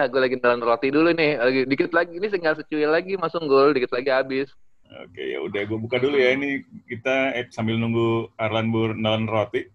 [0.00, 1.36] Ya, gue lagi jalan roti dulu nih.
[1.36, 4.48] Lagi dikit lagi ini tinggal secuil lagi masuk gol, dikit lagi habis.
[4.88, 6.32] Oke, ya udah gue buka dulu ya.
[6.32, 9.68] Ini kita eh, sambil nunggu Arlan Bur nalan roti.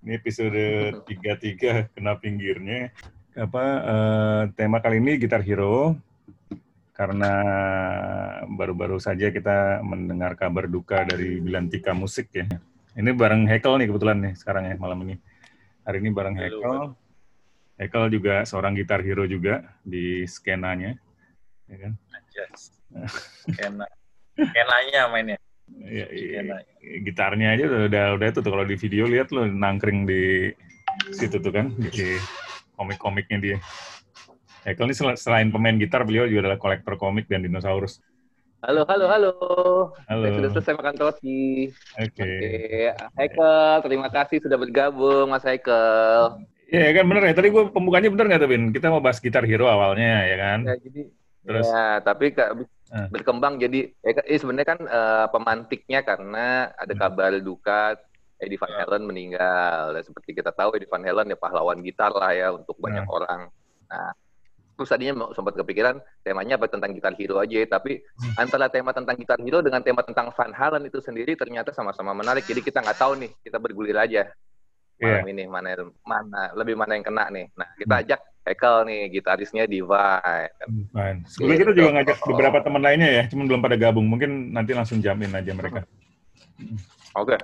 [0.00, 0.64] Ini episode
[1.04, 2.96] 33 kena pinggirnya.
[3.36, 6.00] Apa eh, tema kali ini Gitar Hero
[6.96, 7.32] karena
[8.48, 12.48] baru-baru saja kita mendengar kabar duka dari Bilantika Musik ya.
[12.96, 15.20] Ini bareng Hekel nih kebetulan nih sekarang ya malam ini.
[15.84, 16.96] Hari ini bareng Hekel.
[17.82, 20.94] Hekel juga seorang gitar hero juga di skenanya,
[21.66, 21.92] ya kan?
[22.30, 22.78] Yes.
[23.42, 23.90] Skena.
[24.38, 25.38] Skenanya mainnya.
[25.82, 26.06] Ya,
[27.02, 30.54] gitarnya aja udah udah itu tuh kalau di video lihat lo nangkring di
[31.10, 32.14] situ tuh kan di
[32.78, 33.58] komik-komiknya dia.
[34.62, 37.98] Hekel ini selain pemain gitar beliau juga adalah kolektor komik dan dinosaurus.
[38.62, 39.32] Halo, halo, halo.
[40.06, 40.22] Halo.
[40.22, 41.74] Saya sudah selesai makan roti.
[41.98, 42.14] Oke.
[42.14, 42.94] Okay.
[42.94, 46.46] Oke, Hekel, terima kasih sudah bergabung, Mas Hekel.
[46.72, 47.34] Iya kan bener ya.
[47.36, 48.64] Tadi gue pembukanya bener nggak tuh Bin?
[48.72, 50.58] Kita mau bahas gitar hero awalnya ya kan.
[50.64, 51.02] Ya, jadi
[51.42, 53.08] Terus, ya, tapi uh.
[53.10, 57.02] berkembang jadi eh, sebenarnya kan uh, pemantiknya karena ada hmm.
[57.02, 57.98] kabar duka
[58.38, 58.86] Eddie Van ya.
[58.86, 59.98] Halen meninggal.
[59.98, 63.12] Dan seperti kita tahu Eddie Van Halen ya pahlawan gitar lah ya untuk banyak uh.
[63.12, 63.40] orang.
[63.90, 64.14] Nah,
[64.72, 68.40] terus tadinya sempat kepikiran temanya apa tentang gitar hero aja, tapi hmm.
[68.40, 72.46] antara tema tentang gitar hero dengan tema tentang Van Halen itu sendiri ternyata sama-sama menarik.
[72.46, 74.30] Jadi kita nggak tahu nih, kita bergulir aja
[75.00, 75.32] malam yeah.
[75.32, 75.68] ini mana
[76.04, 77.46] mana lebih mana yang kena nih.
[77.56, 78.02] Nah kita hmm.
[78.06, 80.50] ajak Hekel nih gitarisnya Divine.
[80.66, 81.18] Divine.
[81.30, 84.06] Sebelumnya kita juga ngajak beberapa teman lainnya ya, cuma belum pada gabung.
[84.10, 85.86] Mungkin nanti langsung jamin aja mereka.
[87.14, 87.38] Oke.
[87.38, 87.40] Okay.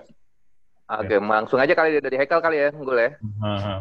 [0.88, 1.22] Oke, okay, ya.
[1.22, 3.10] langsung aja kali dari Hekel kali ya, Nggul ya.
[3.20, 3.80] Uh-huh.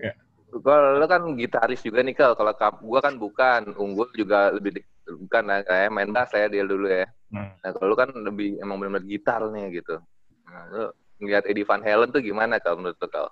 [0.00, 0.12] Ya.
[0.48, 2.32] Kalau lo kan gitaris juga nih, Kel.
[2.32, 3.60] Kalau gue kan bukan.
[3.76, 5.60] Unggul juga lebih bukan lah.
[5.62, 7.04] Kayak main bass ya dia dulu ya.
[7.28, 7.52] Hmm.
[7.60, 10.00] Nah, kalau lo kan lebih emang benar-benar gitar nih gitu.
[10.48, 10.84] Nah, lo
[11.20, 13.28] ngeliat Eddie Van Halen tuh gimana kalau menurut lo kal?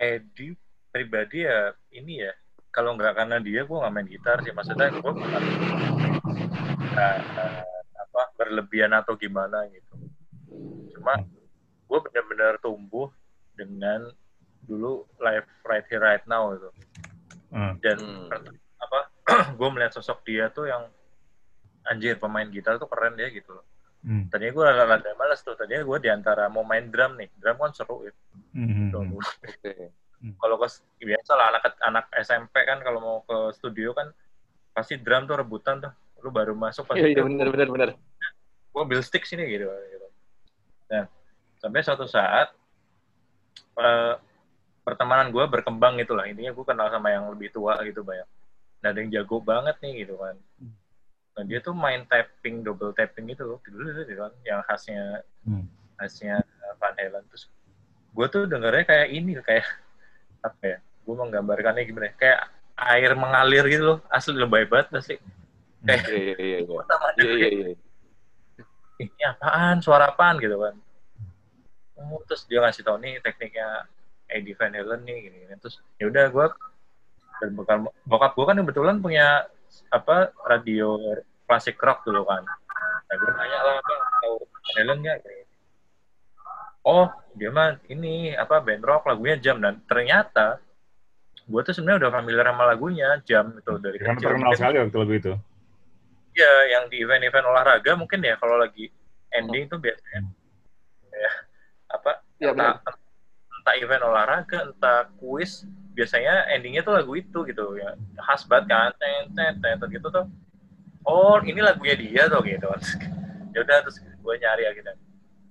[0.00, 0.56] Eddie
[0.90, 2.32] pribadi ya ini ya
[2.70, 5.42] kalau nggak karena dia gue nggak main gitar sih maksudnya gue bukan
[6.94, 7.62] uh,
[7.98, 9.94] apa berlebihan atau gimana gitu
[10.98, 11.22] cuma
[11.90, 13.10] gue benar-benar tumbuh
[13.54, 14.10] dengan
[14.66, 16.70] dulu live right here right now itu
[17.50, 17.74] hmm.
[17.82, 18.30] dan hmm.
[18.78, 19.00] apa
[19.58, 20.86] gue melihat sosok dia tuh yang
[21.86, 23.66] anjir pemain gitar tuh keren dia gitu loh
[24.00, 24.32] Hmm.
[24.32, 25.52] Tadinya gue rada malas tuh.
[25.56, 27.28] Tadinya gue di antara mau main drum nih.
[27.36, 28.12] Drum kan seru ya.
[28.56, 28.92] Hmm.
[29.44, 29.92] Okay.
[30.20, 30.36] Hmm.
[30.36, 30.68] Kalau ke
[31.04, 34.12] biasa lah anak anak SMP kan kalau mau ke studio kan
[34.72, 35.92] pasti drum tuh rebutan tuh.
[36.24, 37.00] Lu baru masuk pasti.
[37.04, 37.88] Iya, iya benar benar benar.
[38.70, 40.06] Gue build stick sini gitu, gitu.
[40.94, 41.04] Nah,
[41.58, 42.54] sampai suatu saat
[43.76, 44.14] uh,
[44.86, 46.24] pertemanan gue berkembang gitu lah.
[46.28, 48.28] Intinya gue kenal sama yang lebih tua gitu banyak.
[48.80, 50.36] Nah, ada yang jago banget nih gitu kan.
[50.56, 50.79] Hmm
[51.40, 55.64] Nah, dia tuh main tapping, double tapping itu loh, dulu gitu kan, yang khasnya hmm.
[55.96, 56.44] khasnya
[56.76, 57.24] Van Halen.
[57.32, 57.48] Terus
[58.12, 59.64] gue tuh dengarnya kayak ini, kayak
[60.44, 60.78] apa ya?
[61.08, 62.12] Gue menggambarkannya gimana?
[62.20, 65.16] Kayak air mengalir gitu loh, asli lebay banget pasti.
[65.16, 65.88] Hmm.
[65.88, 66.82] Kayak iya iya iya.
[67.16, 67.76] Iya iya iya.
[69.00, 69.80] Ini apaan?
[69.80, 70.76] Suara apaan gitu kan?
[71.96, 73.88] Oh, terus dia ngasih tau nih tekniknya
[74.28, 75.54] Eddie Van Halen nih gini, gini.
[75.56, 76.46] terus ya udah gue
[77.40, 79.48] dan bokap bokap gue kan kebetulan punya
[79.90, 81.00] apa radio
[81.50, 82.46] klasik rock dulu kan.
[82.46, 84.34] Nah, gue nanya lah apa tahu
[84.78, 85.18] Helen nggak?
[86.86, 89.58] Oh dia mah ini apa band rock lagunya jam.
[89.58, 90.62] Dan ternyata
[91.50, 95.14] gue tuh sebenarnya udah familiar sama lagunya jam itu dari Kan terkenal sekali waktu lagu
[95.18, 95.32] itu.
[96.38, 98.86] Iya, yang di event-event olahraga mungkin ya kalau lagi
[99.34, 100.30] ending itu biasanya.
[101.10, 101.32] Ya
[101.90, 102.78] apa ya, entah,
[103.58, 108.94] entah event olahraga, entah kuis, biasanya endingnya tuh lagu itu gitu ya khas banget kan
[108.96, 110.24] ten ten ten gitu tuh
[111.06, 112.66] oh ini lagunya dia tuh gitu.
[113.50, 114.94] Ya udah terus gue nyari ya gitu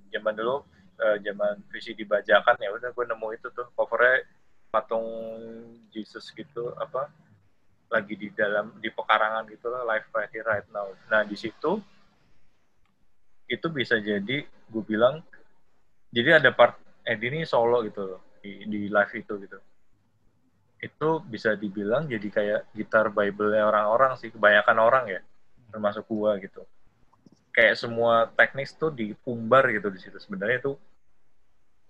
[0.10, 0.66] zaman dulu
[1.00, 4.26] uh, zaman dibajakan ya udah gue nemu itu tuh covernya
[4.70, 5.06] patung
[5.90, 7.10] Jesus gitu apa
[7.90, 10.86] lagi di dalam di pekarangan gitu lah live right here right now.
[11.10, 11.81] Nah di situ
[13.50, 15.25] itu bisa jadi gue bilang
[16.13, 19.57] jadi ada part Edi ini solo gitu loh di, di live itu gitu.
[20.80, 25.22] Itu bisa dibilang jadi kayak gitar Bible-nya orang-orang sih, kebanyakan orang ya,
[25.69, 26.66] termasuk gua gitu.
[27.54, 30.18] Kayak semua teknis tuh dipumbar gitu di situ.
[30.21, 30.74] Sebenarnya itu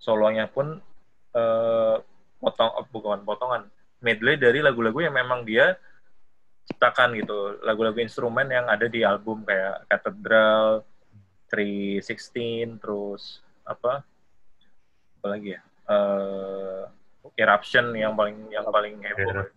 [0.00, 0.80] solonya pun
[1.36, 1.96] eh,
[2.40, 3.68] potong eh, bukan potongan,
[4.00, 5.76] medley dari lagu-lagu yang memang dia
[6.70, 10.86] ciptakan gitu, lagu-lagu instrumen yang ada di album kayak Cathedral,
[11.50, 14.06] 316, terus apa?
[15.18, 15.60] Apa lagi ya?
[15.90, 16.86] Uh,
[17.34, 19.50] eruption yang paling yang paling heboh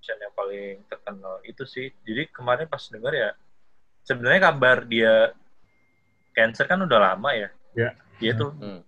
[0.00, 1.92] ya yang paling terkenal itu sih.
[2.04, 3.30] Jadi kemarin pas denger ya
[4.04, 5.14] sebenarnya kabar dia
[6.34, 7.48] cancer kan udah lama ya?
[7.76, 7.90] Ya.
[8.20, 8.52] Dia tuh.
[8.56, 8.82] Hmm.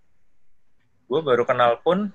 [1.12, 2.08] gue baru kenal pun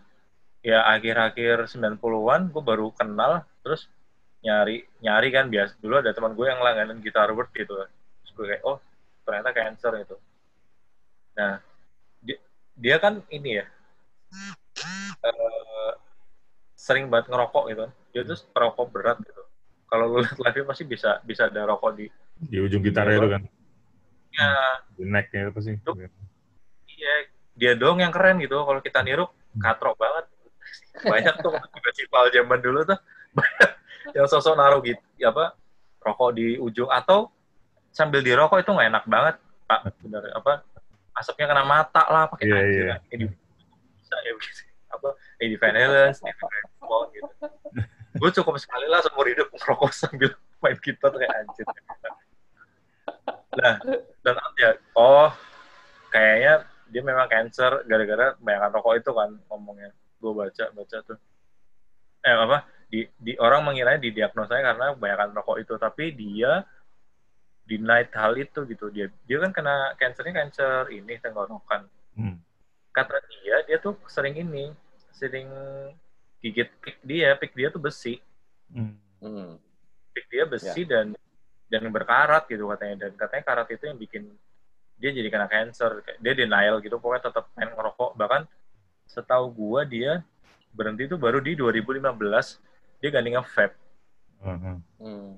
[0.66, 3.86] ya akhir-akhir 90-an gue baru kenal terus
[4.42, 7.78] nyari nyari kan biasa dulu ada teman gue yang langganan gitar word gitu.
[7.78, 8.82] Terus gue kayak oh
[9.28, 10.16] ternyata cancer itu
[11.36, 11.60] nah
[12.24, 12.40] dia,
[12.80, 13.66] dia kan ini ya
[15.28, 15.92] uh,
[16.80, 17.86] sering banget ngerokok gitu
[18.18, 19.44] dia tuh perokok berat gitu.
[19.88, 22.10] Kalau lu lihat live pasti bisa bisa ada rokok di
[22.42, 23.42] di ujung gitarnya itu kan?
[24.34, 24.52] Ya
[24.98, 25.72] di necknya itu pasti.
[26.98, 27.14] Iya.
[27.54, 28.58] Dia dong yang keren gitu.
[28.66, 29.62] Kalau kita niru hmm.
[29.62, 30.26] katrok banget.
[31.14, 31.54] Banyak tuh
[31.86, 33.00] festival zaman dulu tuh.
[33.38, 33.72] Banyak
[34.18, 35.54] yang sosok naruh gitu ya apa
[36.02, 36.90] rokok di ujung.
[36.90, 37.30] Atau
[37.94, 39.36] sambil dirokok itu nggak enak banget
[39.70, 39.94] pak.
[40.02, 40.66] Benar apa
[41.18, 42.98] asapnya kena mata lah pakai yeah, aja yeah.
[43.10, 43.26] ini
[43.98, 44.32] bisa ya
[44.96, 45.10] apa
[45.42, 47.32] ini Van Halen gitu
[48.16, 50.32] gue cukup sekali lah seumur hidup merokok sambil
[50.64, 51.66] main gitar kayak anjir
[53.58, 53.76] nah
[54.24, 55.34] dan ya oh
[56.12, 59.92] kayaknya dia memang cancer gara-gara banyak rokok itu kan ngomongnya.
[60.18, 61.20] Gue baca baca tuh.
[62.24, 62.58] Eh apa?
[62.88, 66.64] Di, di orang mengiranya didiagnosanya karena kebanyakan rokok itu tapi dia
[67.68, 68.88] denied hal itu gitu.
[68.90, 71.88] Dia dia kan kena cancernya cancer ini tenggorokan.
[72.18, 72.42] Hmm.
[72.90, 74.74] kata dia dia tuh sering ini
[75.14, 75.46] sering
[76.44, 78.22] gigit pik dia pik dia tuh besi
[78.74, 78.94] hmm.
[79.24, 79.50] hmm.
[80.14, 80.90] pik dia besi ya.
[80.90, 81.06] dan
[81.68, 84.24] dan berkarat gitu katanya dan katanya karat itu yang bikin
[84.98, 88.44] dia jadi kena cancer dia denial gitu pokoknya tetap main ngerokok bahkan
[89.08, 90.26] setahu gua dia
[90.78, 92.06] berhenti itu baru di 2015
[93.02, 93.76] dia gandingnya vape.
[94.42, 94.78] Uh-huh.
[95.02, 95.30] Hmm.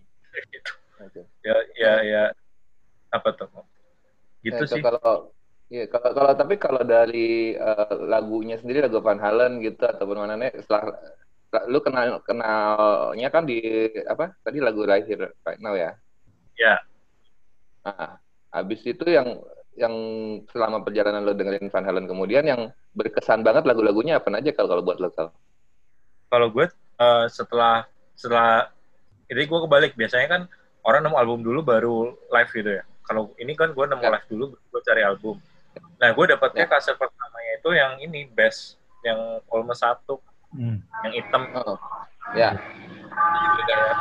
[0.52, 0.72] gitu.
[1.00, 1.24] Okay.
[1.44, 2.24] Ya ya ya
[3.12, 3.48] apa tuh?
[4.44, 4.84] Gitu ya, sih.
[4.84, 5.32] Kalau
[5.70, 10.34] Iya, kalau, kalau tapi kalau dari uh, lagunya sendiri lagu Van Halen gitu ataupun mana
[10.34, 10.98] nih setelah
[11.70, 13.62] lu kenal kenalnya kan di
[14.06, 15.94] apa tadi lagu Right Here Right Now ya?
[16.58, 16.82] Ya.
[17.86, 18.18] Nah,
[18.50, 19.46] habis itu yang
[19.78, 19.94] yang
[20.50, 24.84] selama perjalanan lo dengerin Van Halen kemudian yang berkesan banget lagu-lagunya apa aja kalau kalau
[24.84, 25.34] buat lo kalau?
[26.34, 26.66] Kalau gue
[26.98, 27.86] uh, setelah
[28.18, 28.74] setelah
[29.30, 30.42] ini gue kebalik biasanya kan
[30.82, 32.84] orang nemu album dulu baru live gitu ya.
[33.06, 34.12] Kalau ini kan gue nemu ya.
[34.18, 35.38] live dulu, gue cari album.
[36.00, 36.72] Nah gue dapetnya ya.
[36.72, 40.20] kaset pertamanya itu yang ini best yang almost satu,
[40.52, 40.80] hmm.
[41.08, 41.44] yang hitam.
[41.56, 41.80] Oh.
[42.36, 42.56] Ya.
[43.20, 43.96] Jadi kayak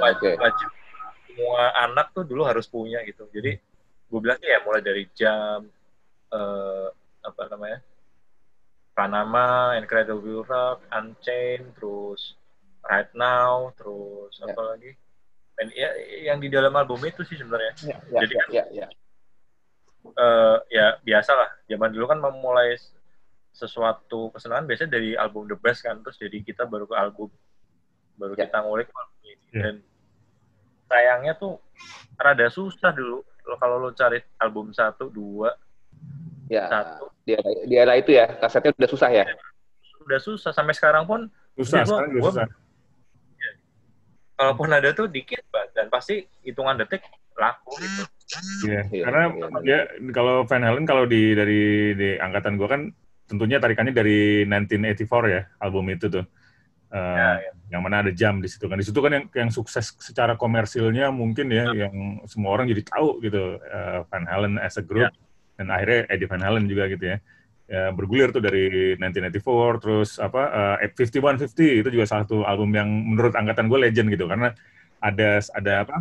[0.00, 0.36] wajib, okay.
[0.38, 0.68] wajib
[1.30, 3.24] semua anak tuh dulu harus punya gitu.
[3.30, 3.56] Jadi
[4.10, 5.64] gue bilang ya mulai dari jam
[6.34, 6.88] uh,
[7.22, 7.78] apa namanya
[9.00, 12.36] Panama, Incredible Rock, Unchained, terus
[12.84, 14.52] Right Now, terus ya.
[14.52, 14.92] apa lagi?
[15.56, 15.88] Dan ya
[16.32, 17.72] yang di dalam album itu sih sebenarnya.
[17.80, 18.86] Ya, ya, Jadi kan ya, ya.
[20.00, 21.50] Uh, ya biasa lah.
[21.68, 22.76] Zaman dulu kan memulai
[23.52, 27.28] sesuatu kesenangan biasanya dari album The Best kan, terus jadi kita baru ke album,
[28.16, 28.48] baru ya.
[28.48, 29.46] kita ngulik album ini.
[29.52, 29.60] Ya.
[29.60, 29.74] Dan
[30.90, 31.62] sayangnya tuh
[32.18, 33.22] rada susah dulu
[33.62, 35.54] kalau lo cari album satu dua
[36.50, 39.24] ya satu di era, di era itu ya kasetnya udah susah ya
[40.02, 42.46] udah susah sampai sekarang pun susah gua, sekarang gua, susah
[43.38, 43.50] ya,
[44.34, 47.06] kalaupun ada tuh dikit dan pasti hitungan detik
[47.38, 48.02] laku gitu
[48.66, 48.84] yeah.
[48.90, 49.04] yeah.
[49.06, 49.22] karena
[49.66, 49.78] ya
[50.14, 52.82] kalau Van Halen kalau di dari di angkatan gua kan
[53.30, 56.26] tentunya tarikannya dari 1984 ya album itu tuh
[56.90, 57.50] Uh, ya, ya.
[57.70, 61.14] yang mana ada jam di situ kan di situ kan yang yang sukses secara komersilnya
[61.14, 61.86] mungkin ya, ya.
[61.86, 65.14] yang semua orang jadi tahu gitu uh, Van Halen as a group ya.
[65.54, 67.22] dan akhirnya Eddie Van Halen juga gitu ya.
[67.70, 69.38] ya bergulir tuh dari 1994
[69.86, 70.42] terus apa
[70.82, 74.50] uh, 5150 itu juga salah satu album yang menurut angkatan gue legend gitu karena
[74.98, 75.96] ada ada apa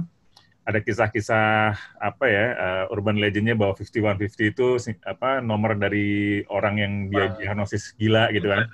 [0.67, 4.67] ada kisah-kisah apa ya uh, urban legendnya bahwa 5150 itu
[5.01, 8.69] apa nomor dari orang yang dia diagnosis gila gitu kan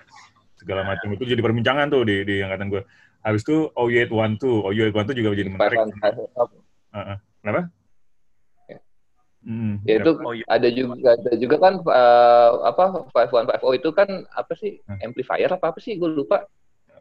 [0.65, 2.83] segala macam itu jadi perbincangan tuh di di angkatan gue.
[3.25, 5.77] Habis itu OU812, OU812 juga jadi menarik.
[5.77, 7.17] Uh, uh.
[7.41, 7.69] Kenapa?
[9.45, 10.45] Hmm, ya itu oh, iya.
[10.49, 14.81] ada juga ada juga kan uh, apa five one five oh itu kan apa sih
[14.89, 15.05] hmm.
[15.05, 16.49] amplifier apa apa sih gue lupa.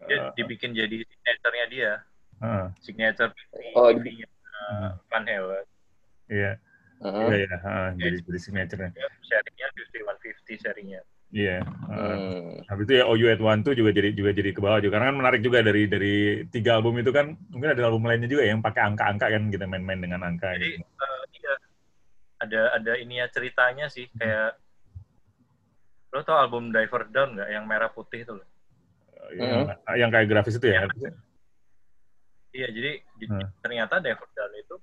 [0.05, 1.93] Dia dibikin jadi signaturenya dia.
[2.45, 2.69] Uh.
[2.85, 3.33] Signature
[3.73, 4.29] oh, di,
[4.71, 5.67] uh, Van Halen.
[6.29, 6.53] Iya.
[7.05, 7.57] Iya, iya.
[8.01, 8.91] Jadi, jadi signature-nya.
[9.27, 11.01] Serinya 5150 serinya.
[11.35, 11.59] Iya.
[11.61, 11.91] Yeah.
[11.91, 14.97] Uh, Habis itu ya OU at One tuh juga jadi juga jadi ke bawah juga
[14.97, 18.47] karena kan menarik juga dari dari tiga album itu kan mungkin ada album lainnya juga
[18.47, 20.55] yang pakai angka-angka kan kita main-main dengan angka.
[20.55, 20.87] Jadi gitu.
[20.87, 21.55] uh, iya
[22.45, 24.19] ada ada ini ya ceritanya sih hmm.
[24.21, 24.51] kayak
[26.15, 28.47] lo tau album Diver Down nggak yang merah putih itu loh?
[29.19, 29.99] Uh, yang, hmm.
[29.99, 30.87] yang kayak grafis itu ya?
[30.87, 31.11] ya
[32.55, 33.61] iya jadi hmm.
[33.61, 34.77] ternyata Diver Down itu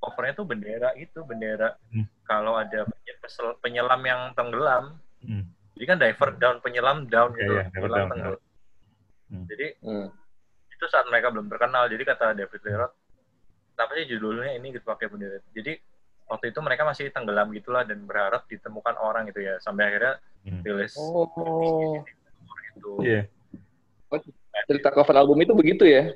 [0.00, 2.24] covernya tuh bendera itu bendera hmm.
[2.24, 2.88] kalau ada
[3.60, 4.96] penyelam yang tenggelam.
[5.20, 7.56] Hmm jadi kan diver down, penyelam down gitu.
[7.56, 8.36] Yeah, yeah, penyelam down.
[9.32, 9.48] Hmm.
[9.48, 10.12] Jadi hmm.
[10.76, 11.88] itu saat mereka belum terkenal.
[11.88, 12.92] Jadi kata David Lerot,
[13.80, 15.40] apa sih judulnya ini gitu pakai bendera.
[15.56, 15.80] Jadi
[16.28, 19.56] waktu itu mereka masih tenggelam gitulah dan berharap ditemukan orang gitu ya.
[19.64, 20.60] Sampai akhirnya hmm.
[20.68, 20.92] rilis.
[21.00, 22.04] Oh.
[22.76, 23.00] gitu.
[23.00, 23.24] Iya.
[24.12, 24.20] Oh,
[24.68, 26.12] cerita cover album itu begitu ya?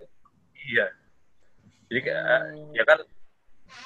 [0.65, 0.87] Iya.
[1.89, 2.01] Jadi
[2.75, 2.99] ya kan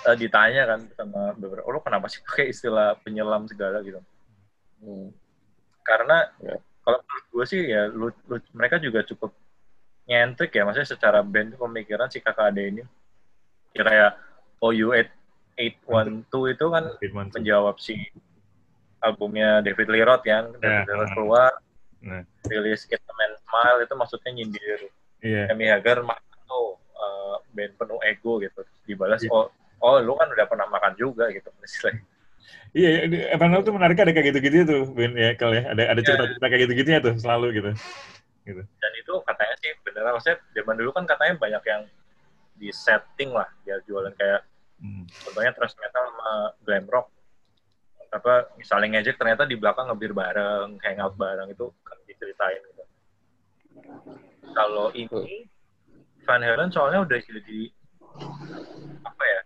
[0.06, 4.00] uh, ditanya kan sama beberapa, oh lo kenapa sih pakai istilah penyelam segala gitu?
[4.82, 5.11] Hmm.
[5.82, 6.56] Karena ya.
[6.85, 9.35] kalau menurut gue sih ya lu, lu, mereka juga cukup
[10.08, 12.82] nyentrik ya, maksudnya secara band pemikiran si kakak ade ini
[13.76, 14.12] ya kayak
[14.64, 14.97] OU
[15.58, 16.85] 812 itu kan
[17.37, 18.08] menjawab si
[19.04, 20.82] albumnya David Lee Roth kan, yeah.
[20.82, 21.52] David Lee Roth keluar,
[22.02, 22.23] nah.
[22.50, 24.80] rilis the Man Smile itu maksudnya nyindir
[25.23, 25.52] yeah.
[25.52, 26.02] Amy Hagar
[27.59, 29.35] band penuh ego gitu, dibalas yeah.
[29.35, 29.50] oh
[29.83, 32.07] oh lu kan udah pernah makan juga gitu istilahnya.
[32.73, 32.88] Iya,
[33.33, 36.62] Evangeline tuh menarik ada kayak gitu-gitu tuh, Ben ya kalau ya ada ada cerita-cerita kayak
[36.69, 37.71] gitu-gitu ya tuh selalu gitu.
[38.45, 38.62] gitu.
[38.62, 41.83] Dan itu katanya sih beneran maksudnya zaman dulu kan katanya banyak yang
[42.59, 44.45] di setting lah dia jualan kayak
[44.81, 45.05] hmm.
[45.25, 46.31] contohnya thrash metal sama
[46.67, 47.07] glam rock
[48.09, 52.85] apa misalnya ngejek ternyata di belakang ngebir bareng, hangout bareng itu kan diceritain gitu.
[54.57, 55.45] Kalau ini
[56.28, 57.73] Van Halen soalnya udah jadi
[59.00, 59.40] apa ya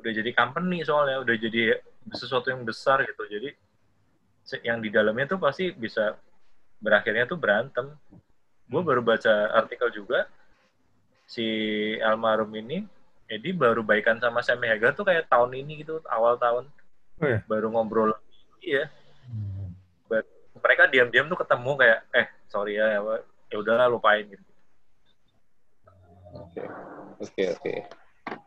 [0.00, 1.76] udah jadi company soalnya udah jadi
[2.08, 3.28] sesuatu yang besar gitu.
[3.28, 3.52] Jadi
[4.64, 6.16] yang di dalamnya tuh pasti bisa
[6.80, 7.92] berakhirnya tuh berantem.
[8.64, 10.24] Gue baru baca artikel juga
[11.28, 11.44] si
[12.00, 12.88] almarhum ini
[13.28, 16.64] Edi baru baikan sama Sammy Hagar tuh kayak tahun ini gitu awal tahun.
[17.20, 17.44] Oh, ya?
[17.44, 18.16] baru ngobrol
[18.64, 18.90] iya.
[19.30, 19.70] Hmm.
[20.58, 22.98] mereka diam-diam tuh ketemu kayak eh sorry ya
[23.46, 24.51] ya udahlah lupain gitu
[26.32, 26.62] oke
[27.20, 27.74] oke oke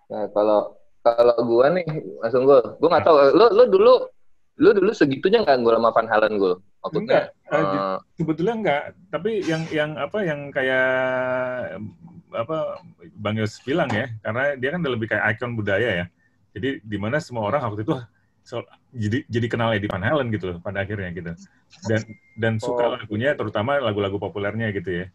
[0.09, 0.75] nah kalau
[1.05, 1.87] kalau gue nih,
[2.17, 3.17] langsung gue, gue nggak tahu.
[3.37, 3.93] Lu, lu dulu,
[4.57, 6.53] lu dulu segitunya nggak gue sama Van Halen gue?
[6.81, 8.81] Maksudnya, enggak, uh, sebetulnya enggak.
[9.13, 10.89] Tapi yang yang apa yang kayak
[12.33, 12.57] apa
[13.21, 16.05] Bang Yos bilang ya, karena dia kan udah lebih kayak ikon budaya ya.
[16.57, 17.95] Jadi di mana semua orang waktu itu
[18.41, 18.65] so,
[18.95, 21.37] jadi jadi kenal Eddie Van Halen gitu pada akhirnya gitu.
[21.85, 22.01] Dan
[22.41, 22.91] dan suka oh.
[22.97, 25.07] lagunya terutama lagu-lagu populernya gitu ya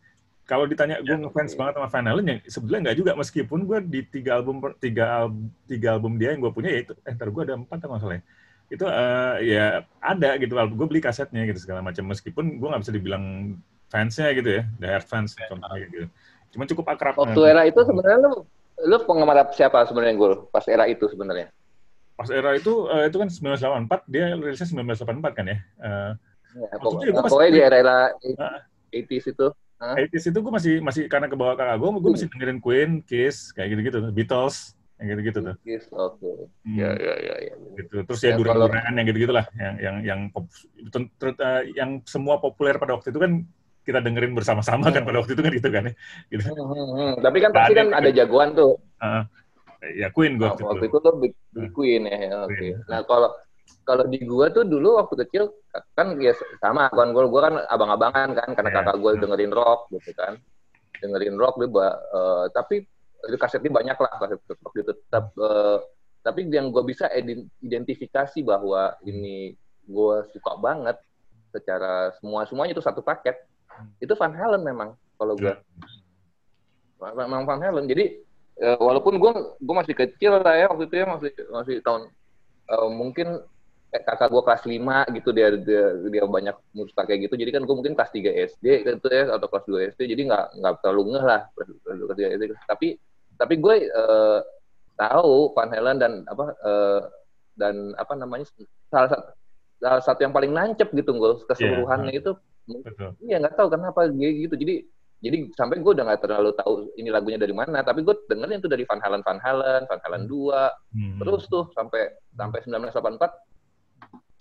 [0.50, 3.12] kalau ditanya gue ya, ngefans banget sama Van Halen, ya sebenarnya nggak juga.
[3.14, 7.14] Meskipun gue di tiga album tiga album tiga album dia yang gue punya yaitu eh
[7.14, 8.26] ntar gue ada empat masalahnya
[8.70, 12.02] itu uh, ya ada gitu gue beli kasetnya gitu segala macam.
[12.10, 13.54] Meskipun gue nggak bisa dibilang
[13.90, 16.06] fansnya gitu ya the hard fans ya, contohnya gitu.
[16.50, 17.14] Cuma cukup akrab.
[17.14, 18.42] Waktu era itu sebenarnya lu
[18.80, 21.46] lu penggemar siapa sebenarnya gue pas era itu sebenarnya.
[22.18, 23.30] Pas era itu uh, itu kan
[23.86, 24.66] 1984 dia rilisnya
[24.98, 25.58] 1984 kan ya?
[25.78, 26.12] Uh,
[26.58, 26.74] ya,
[27.22, 27.98] pokoknya, di era-era
[28.90, 29.46] 80s itu
[29.80, 29.96] Huh?
[29.96, 33.48] 80 itu gue masih masih karena ke bawah kakak gue, gue masih dengerin Queen, Kiss,
[33.56, 35.56] kayak gitu-gitu, Beatles, yang gitu-gitu tuh.
[35.64, 36.20] Kiss, oke.
[36.20, 36.36] Okay.
[36.68, 36.76] Hmm.
[36.76, 37.54] Ya, ya, ya, ya.
[37.80, 37.96] Gitu.
[38.04, 42.76] Terus ya, ya duran-duran yang gitu-gitu lah, yang yang yang pop, uh, yang semua populer
[42.76, 43.32] pada waktu itu kan
[43.80, 44.96] kita dengerin bersama-sama kan hmm.
[45.00, 45.92] kan pada waktu itu kan gitu kan ya.
[46.28, 46.42] Gitu.
[46.44, 47.12] Hmm, hmm, hmm.
[47.24, 48.76] Tapi kan pasti kan ada jagoan tuh.
[49.00, 49.24] Uh,
[49.96, 50.68] ya Queen gue nah, waktu, itu.
[50.68, 51.34] Waktu itu tuh Big
[51.72, 52.52] Queen ya, oke.
[52.52, 52.70] Okay.
[52.84, 53.32] Nah kalau
[53.90, 55.50] kalau di gua tuh dulu waktu kecil
[55.98, 56.30] kan ya
[56.62, 58.78] sama kan gua gua kan abang-abangan kan karena yeah.
[58.86, 60.38] kakak gua dengerin rock gitu kan
[61.02, 62.86] dengerin rock dia uh, tapi
[63.26, 65.82] itu kasetnya banyak lah kaset rock gitu tetap uh,
[66.22, 67.10] tapi yang gua bisa
[67.58, 69.58] identifikasi bahwa ini
[69.90, 70.94] gua suka banget
[71.50, 73.34] secara semua semuanya itu satu paket
[73.98, 75.58] itu Van Halen memang kalau gua
[77.02, 77.26] yeah.
[77.26, 78.22] memang Van Halen jadi
[78.62, 82.06] uh, walaupun gua gua masih kecil lah ya waktu itu ya masih masih tahun
[82.70, 83.42] uh, mungkin
[83.90, 87.34] kakak gue kelas 5 gitu dia dia, dia banyak musik kayak gitu.
[87.34, 90.44] Jadi kan gue mungkin kelas 3 SD gitu ya atau kelas 2 SD jadi nggak
[90.62, 91.68] nggak terlalu ngeh lah kelas
[92.14, 92.88] 3 SD tapi
[93.34, 94.40] tapi gue uh,
[94.94, 97.00] tahu Van Halen dan apa uh,
[97.58, 98.46] dan apa namanya
[98.92, 99.26] salah satu
[99.80, 102.22] salah satu yang paling nancep gitu gue keseluruhannya yeah.
[102.22, 102.32] itu.
[103.26, 104.54] iya nggak tahu kenapa gitu.
[104.54, 104.86] Jadi
[105.20, 108.68] jadi sampai gue udah nggak terlalu tahu ini lagunya dari mana tapi gue dengerin itu
[108.72, 111.18] dari Van Halen Van Halen Van Halen 2 hmm.
[111.20, 113.49] terus tuh sampai sampai 1984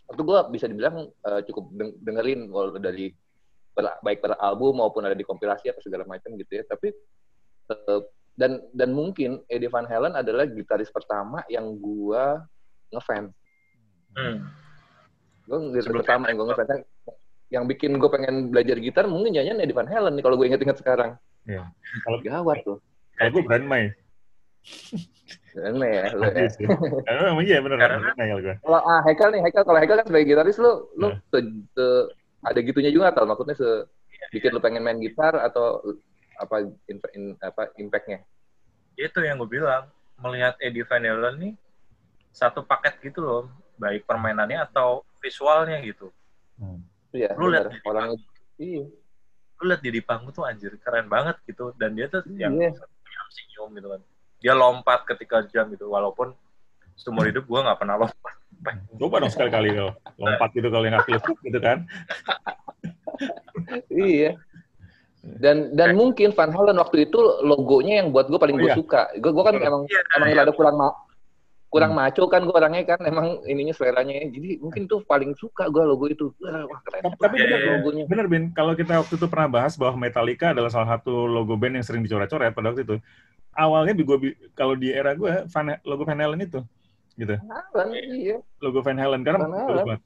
[0.10, 1.70] itu gue bisa dibilang uh, cukup
[2.02, 3.14] dengerin kalau dari
[3.74, 6.90] per, baik per album maupun ada di kompilasi atau segala macam gitu ya tapi
[7.70, 8.02] uh,
[8.34, 12.24] dan dan mungkin Eddie Van Halen adalah gitaris pertama yang gue
[12.90, 13.36] ngefans
[14.18, 14.38] hmm.
[15.46, 16.84] gue gitaris pertama yang gue ngefans
[17.50, 20.78] yang bikin gue pengen belajar gitar mungkin nyanyian Eddie Van Halen nih kalau gue inget-inget
[20.78, 21.18] sekarang.
[21.50, 21.66] Iya.
[22.06, 22.78] Kalau gawat tuh.
[23.18, 23.90] Kalau gue Brian May.
[25.60, 26.50] Aneh ya, lu ya.
[27.10, 27.78] Emang iya bener.
[27.82, 28.12] Karena,
[28.62, 31.18] kalau ah Hekel nih, Hekel kalau Hekel kan sebagai gitaris lu lu nah.
[31.34, 31.40] te,
[31.74, 31.86] te,
[32.46, 33.70] ada gitunya juga atau maksudnya se
[34.30, 35.82] bikin lu pengen main gitar atau
[36.40, 38.24] apa in, in, apa impactnya?
[38.96, 39.90] Itu yang gue bilang
[40.22, 41.54] melihat Eddie Van Halen nih
[42.30, 43.44] satu paket gitu loh,
[43.82, 46.14] baik permainannya atau visualnya gitu.
[46.62, 46.86] Hmm.
[47.12, 47.34] Iya.
[47.36, 48.16] Lu lihat orang
[48.62, 48.86] iya.
[49.60, 52.48] Lu lihat di panggung tuh anjir keren banget gitu dan dia tuh iya.
[52.48, 52.72] yang
[53.30, 54.02] senyum gitu kan
[54.40, 56.32] dia lompat ketika jam gitu walaupun
[56.96, 58.36] seumur hidup gue nggak pernah lompat
[59.00, 61.88] coba dong sekali-kali lo lompat gitu kalau yang nggak gitu kan
[63.92, 64.36] iya
[65.20, 66.00] Dan dan yeah.
[66.00, 68.78] mungkin Van Halen waktu itu logonya yang buat gue paling oh, gue iya.
[68.80, 69.12] suka.
[69.20, 70.48] Gue gue kan emang yeah, emang yeah.
[70.48, 70.96] ada kurang ma
[71.70, 72.02] kurang hmm.
[72.02, 74.26] maco kan gue orangnya kan emang ininya seleranya.
[74.26, 76.34] Jadi mungkin tuh paling suka gue logo itu.
[76.42, 78.04] Wah keren tapi bener yeah, logonya.
[78.10, 78.44] bener bin.
[78.52, 82.02] Kalau kita waktu itu pernah bahas bahwa Metallica adalah salah satu logo band yang sering
[82.02, 82.98] dicoret-coret pada waktu itu
[83.60, 86.64] awalnya gue kalau di era gue Van, logo Van Halen itu
[87.20, 87.36] gitu.
[87.36, 88.38] Van Halen iya.
[88.64, 89.22] Logo Van Halen.
[89.28, 90.00] Karena Van Halen.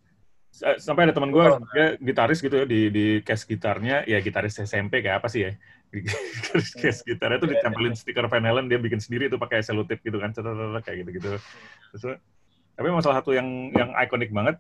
[0.77, 1.58] Sampai ada teman gue oh.
[1.74, 5.51] dia gitaris gitu ya di di case gitarnya ya gitaris SMP kayak apa sih ya
[6.34, 10.18] gitaris case gitarnya tuh ditempelin stiker Van Halen dia bikin sendiri itu pakai selotip gitu
[10.18, 10.34] kan
[10.82, 11.30] kayak gitu gitu
[11.94, 12.18] terus
[12.74, 14.58] tapi masalah satu yang yang ikonik banget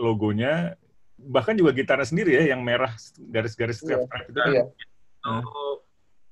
[0.00, 0.74] logonya
[1.22, 2.90] bahkan juga gitarnya sendiri ya yang merah
[3.30, 4.26] garis-garis strap yeah.
[4.26, 4.66] itu kan yeah.
[5.46, 5.78] oh,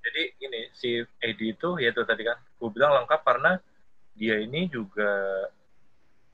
[0.02, 3.62] jadi ini si Eddie itu ya itu tadi kan gue bilang lengkap karena
[4.18, 5.46] dia ini juga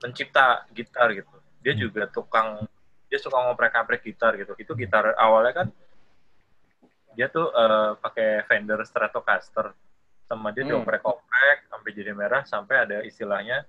[0.01, 1.29] mencipta gitar gitu
[1.61, 1.81] dia hmm.
[1.85, 2.65] juga tukang
[3.07, 5.67] dia suka ngoprek-aprek gitar gitu itu gitar awalnya kan
[7.17, 9.73] dia tuh uh, pakai Fender Stratocaster
[10.29, 10.77] sama dia hmm.
[10.77, 13.65] dioprek-oprek sampai jadi merah sampai ada istilahnya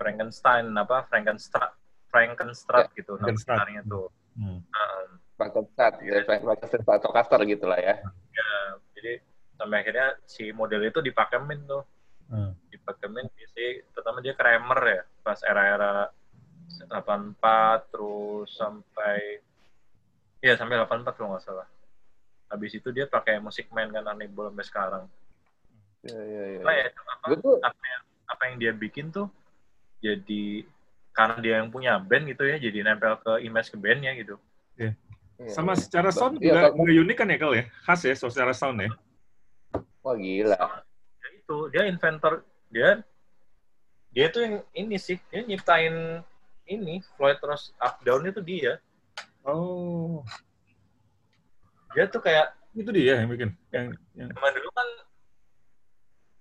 [0.00, 1.70] Frankenstein apa Frankenstein
[2.08, 4.08] Frankenstein ya, gitu namanya tuh
[4.40, 4.58] hmm.
[4.64, 5.06] uh,
[5.36, 8.00] Frankenstein ya, Frankenstein Stratocaster gitu lah ya
[8.32, 8.50] ya
[8.96, 9.20] jadi
[9.60, 11.84] sampai akhirnya si model itu dipakemin tuh
[12.32, 12.72] hmm.
[12.72, 16.08] dipakemin sih terutama dia Kramer ya pas era-era
[16.88, 19.42] 84 terus sampai
[20.40, 21.68] ya sampai 84 kalau nggak salah.
[22.50, 25.04] Habis itu dia pakai musik main kan Unable sampai sekarang.
[26.02, 26.60] Iya iya iya.
[26.66, 27.26] Nah, ya, apa,
[27.62, 29.30] apa, yang, apa yang dia bikin tuh
[30.02, 30.66] jadi
[31.14, 34.34] karena dia yang punya band gitu ya, jadi nempel ke image ke bandnya gitu.
[34.74, 34.98] Iya.
[35.40, 35.54] Yeah.
[35.56, 38.84] Sama secara sound juga, ya, juga unik kan ya kalau ya, khas ya secara sound
[38.84, 38.90] ya.
[40.04, 40.84] Wah gila.
[41.20, 43.00] Ya itu dia inventor dia
[44.10, 46.20] dia tuh yang ini sih dia nyiptain
[46.68, 48.80] ini Floyd terus up down itu dia.
[49.44, 50.20] Oh.
[51.94, 53.50] Dia tuh kayak itu dia yang bikin.
[53.74, 54.28] Yang, yang...
[54.30, 54.88] Zaman dulu kan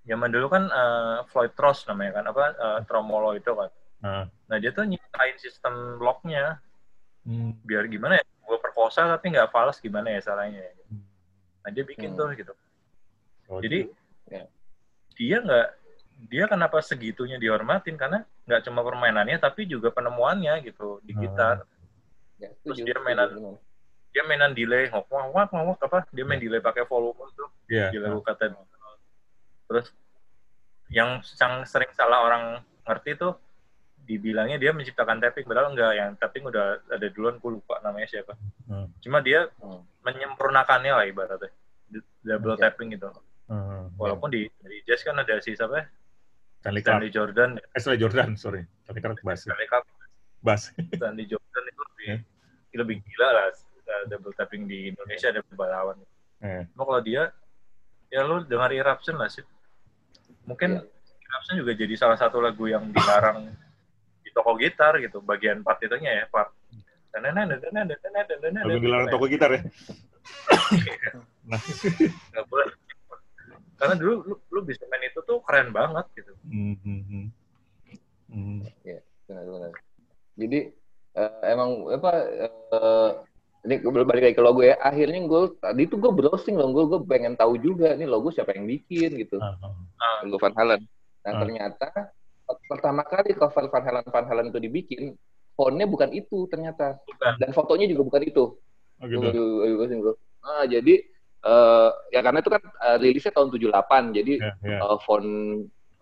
[0.10, 3.70] zaman dulu kan uh, Floyd Ross namanya kan apa uh, tromolo itu kan.
[4.02, 4.26] Uh.
[4.50, 6.62] Nah dia tuh nyiptain sistem locknya.
[7.26, 7.58] Hmm.
[7.66, 8.26] Biar gimana ya?
[8.46, 10.66] Gue perkosa tapi nggak fals gimana ya salahnya.
[10.90, 11.06] Hmm.
[11.66, 12.18] Nah dia bikin hmm.
[12.18, 12.54] tuh gitu.
[13.50, 13.90] Oh, Jadi
[14.30, 14.46] ya.
[15.18, 15.68] dia nggak
[16.30, 21.22] dia kenapa segitunya dihormatin karena nggak cuma permainannya tapi juga penemuannya gitu di hmm.
[21.26, 21.66] gitar.
[22.40, 23.52] Ya, Terus dia mainan ya,
[24.10, 26.50] dia mainan delay ngok ngok ngok apa dia main ya.
[26.50, 27.94] delay pakai volume tuh yeah.
[27.94, 28.54] di lagu kata
[29.70, 29.94] terus
[30.90, 32.44] yang yang sering salah orang
[32.90, 33.38] ngerti tuh
[34.10, 38.34] dibilangnya dia menciptakan tapping padahal enggak yang tapping udah ada duluan gue lupa namanya siapa
[38.66, 38.98] hmm.
[39.06, 39.82] cuma dia hmm.
[40.02, 41.54] menyempurnakannya lah ibaratnya
[42.26, 42.74] double okay.
[42.74, 43.14] tapping gitu
[43.46, 43.94] hmm.
[44.02, 45.86] walaupun di di jazz kan ada si siapa?
[46.60, 47.50] Stanley, Stanley Jordan.
[47.56, 48.68] Eh, Stanley Jordan, sorry.
[48.84, 49.48] Stanley Clark bass.
[49.48, 49.88] Stanley Clark.
[50.44, 50.62] Bass.
[50.76, 52.20] Stanley Jordan itu lebih, yeah.
[52.84, 53.48] lebih gila lah.
[54.08, 55.98] Double tapping di Indonesia ada beberapa lawan.
[56.40, 56.64] Yeah.
[56.74, 57.24] Cuma kalau dia,
[58.10, 59.44] ya lu dengar Eruption lah sih.
[60.46, 61.28] Mungkin yeah.
[61.30, 63.50] Eruption juga jadi salah satu lagu yang dilarang
[64.24, 65.22] di toko gitar gitu.
[65.22, 66.54] Bagian part itunya ya, part.
[68.66, 69.62] Lagu dilarang toko gitar ya?
[71.50, 71.62] nah.
[72.34, 72.76] Gak boleh
[73.80, 77.26] karena dulu lu, lu bisa main itu tuh keren banget gitu mm -hmm.
[78.30, 78.62] Mm.
[78.86, 79.74] Ya, benar-benar.
[80.38, 80.60] Jadi
[81.18, 82.12] uh, emang apa
[82.70, 83.12] uh,
[83.68, 84.80] ini balik lagi ke logo ya.
[84.80, 88.56] Akhirnya gue tadi tuh gue browsing loh, gue gue pengen tahu juga nih logo siapa
[88.56, 89.38] yang bikin gitu.
[89.40, 89.56] Uh,
[90.00, 90.18] uh.
[90.24, 90.82] Logo Van Halen.
[91.28, 91.40] Nah uh.
[91.44, 91.88] ternyata
[92.66, 95.14] pertama kali cover Van Halen Van Halen itu dibikin,
[95.60, 96.98] fontnya bukan itu ternyata.
[97.04, 97.34] Bukan.
[97.40, 98.46] Dan fotonya juga bukan itu.
[99.00, 100.12] Oh, gitu.
[100.44, 101.04] Nah, jadi
[101.44, 104.82] uh, ya karena itu kan uh, rilisnya tahun 78 jadi yeah, yeah.
[104.84, 105.28] Uh, font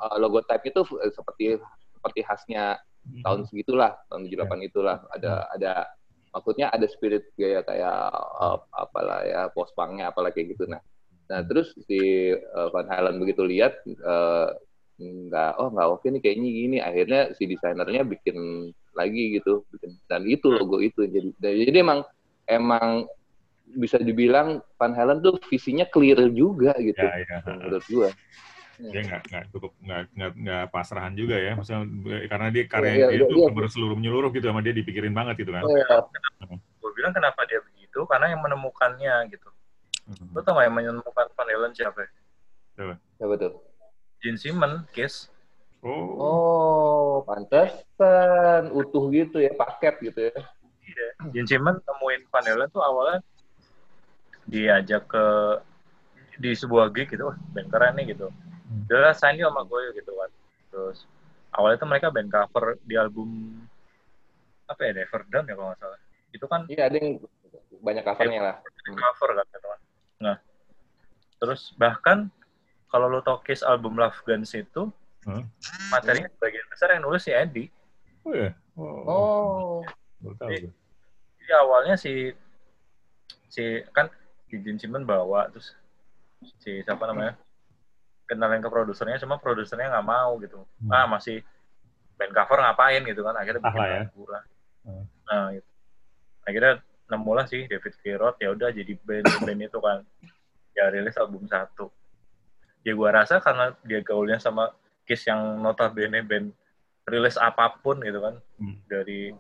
[0.02, 0.82] uh, logo type itu
[1.14, 1.62] seperti
[1.94, 3.22] seperti khasnya mm-hmm.
[3.26, 4.58] tahun segitulah tahun 78 yeah.
[4.66, 5.56] itulah ada mm-hmm.
[5.58, 5.74] ada
[6.38, 10.70] maksudnya ada spirit gaya kayak uh, apalah ya post punknya apalah kayak gitu.
[10.70, 10.78] Nah
[11.28, 14.54] nah terus si uh, Van Halen begitu lihat uh,
[15.02, 16.78] nggak oh nggak oke nih kayaknya gini.
[16.78, 21.10] Akhirnya si desainernya bikin lagi gitu bikin dan itu logo itu.
[21.10, 22.06] Jadi jadi emang
[22.46, 23.10] emang
[23.68, 27.38] bisa dibilang Van Halen tuh visinya clear juga gitu ya, ya.
[27.44, 28.10] menurut gua
[28.78, 31.58] dia nggak nggak cukup nggak nggak nggak pasrahan juga ya.
[31.58, 31.84] Maksudnya
[32.30, 33.70] karena dia karya ya, dia itu ya.
[33.74, 35.66] seluruh menyeluruh gitu sama dia dipikirin banget gitu kan.
[35.66, 36.06] Oh, ya.
[36.54, 38.06] gue bilang kenapa dia begitu?
[38.06, 39.50] Karena yang menemukannya gitu.
[40.08, 40.32] Hmm.
[40.32, 42.08] lo tau gak yang menemukan Van Halen siapa?
[42.80, 42.96] Siapa?
[43.20, 43.54] Siapa tuh?
[44.24, 45.28] Gene Simmons Kiss.
[45.84, 46.08] Oh.
[46.16, 48.72] Oh pantesan.
[48.72, 50.36] Utuh gitu ya paket gitu ya.
[50.86, 51.08] Iya.
[51.36, 53.20] Gene Simmons temuin Van Halen tuh awalnya
[54.48, 55.26] diajak ke
[56.38, 58.30] di sebuah gig gitu, wah band keren nih gitu.
[58.78, 58.86] Hmm.
[58.86, 60.30] Dia sign sama gue gitu kan.
[60.70, 61.10] Terus
[61.50, 63.58] awalnya tuh mereka band cover di album
[64.70, 66.00] apa ya, Never Done ya kalau nggak salah.
[66.30, 67.10] Itu kan Iya, ada yang
[67.82, 68.56] banyak covernya lah.
[68.86, 69.82] Cover kan gitu kan.
[70.18, 70.36] Nah,
[71.42, 72.30] terus bahkan
[72.88, 74.90] kalau lo tau case album Love Guns itu
[75.28, 75.44] hmm?
[75.92, 77.70] materinya bagian besar yang nulis si Eddie
[78.24, 79.80] oh ya oh, oh.
[80.18, 80.74] Jadi,
[81.46, 82.34] jadi awalnya si
[83.48, 84.10] si kan
[84.50, 85.78] si Jin Simon bawa terus
[86.58, 87.38] si siapa namanya
[88.28, 90.92] kenalin ke produsernya cuma produsernya nggak mau gitu hmm.
[90.92, 91.42] ah masih
[92.20, 94.02] band cover ngapain gitu kan akhirnya bikin ah, ya.
[94.12, 94.46] kurang
[94.84, 95.06] hmm.
[95.26, 95.70] nah gitu.
[96.44, 96.74] akhirnya
[97.08, 100.00] nemu lah sih David Kirot ya udah jadi band band itu kan
[100.76, 101.88] ya rilis album satu
[102.84, 104.76] ya gua rasa karena dia gaulnya sama
[105.08, 106.52] Kiss yang notabene band
[107.08, 108.76] rilis apa pun gitu kan hmm.
[108.92, 109.32] dari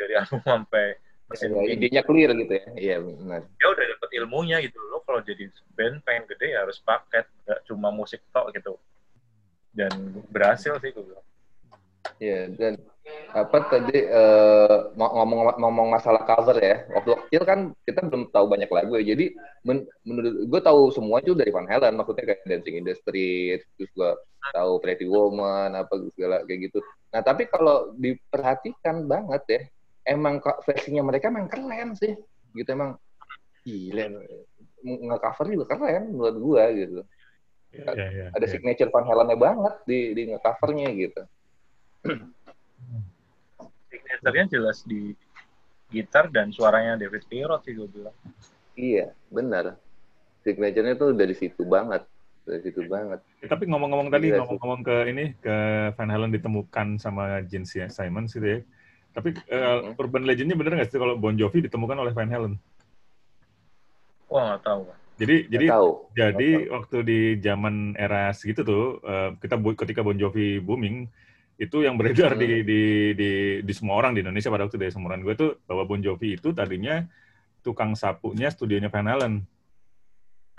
[0.00, 0.96] dari album sampai
[1.28, 3.83] mesin ya, idenya clear gitu ya iya benar ya udah
[4.14, 8.54] ilmunya gitu lo kalau jadi band pengen gede ya harus paket gak cuma musik tok
[8.54, 8.78] gitu
[9.74, 9.90] dan
[10.30, 11.26] berhasil sih gue bilang
[12.20, 12.74] Iya, dan
[13.32, 16.84] apa tadi uh, ngomong ngomong masalah cover ya.
[16.92, 19.16] Waktu kecil kan kita belum tahu banyak lagu ya.
[19.16, 22.94] Jadi men, menurut gue tahu semua itu dari Van Halen, maksudnya kayak Dancing in the
[22.94, 24.10] Street, terus gue
[24.52, 26.78] tahu Pretty Woman apa segala kayak gitu.
[27.10, 29.60] Nah, tapi kalau diperhatikan banget ya,
[30.04, 32.12] emang versinya mereka emang keren sih
[32.54, 32.94] gitu emang
[33.64, 34.04] gila
[34.84, 37.00] nge-cover juga keren menurut gua gitu
[37.72, 38.52] yeah, yeah, yeah, ada yeah.
[38.52, 41.22] signature Van Halen banget di di nge-covernya gitu
[43.90, 45.16] signaturenya jelas di
[45.88, 48.16] gitar dan suaranya David Pirot sih gue bilang
[48.76, 49.80] iya benar
[50.44, 52.04] signaturenya tuh dari situ banget
[52.44, 53.24] dari situ banget.
[53.48, 55.56] Tapi ngomong-ngomong tadi, ngomong-ngomong ke ini, ke
[55.96, 58.58] Van Halen ditemukan sama Gene Simons gitu ya.
[59.16, 62.60] Tapi uh, urban legendnya bener nggak sih kalau Bon Jovi ditemukan oleh Van Halen?
[64.34, 64.82] Wah nggak tahu.
[65.14, 65.90] Jadi gak jadi tahu.
[66.10, 66.72] jadi tahu.
[66.74, 71.06] waktu di zaman era segitu tuh uh, kita ketika Bon Jovi booming
[71.54, 72.42] itu yang beredar hmm.
[72.42, 72.82] di, di
[73.14, 73.30] di
[73.62, 76.50] di semua orang di Indonesia pada waktu dari semuran gue tuh bahwa Bon Jovi itu
[76.50, 77.06] tadinya
[77.62, 79.46] tukang sapunya studionya Van Halen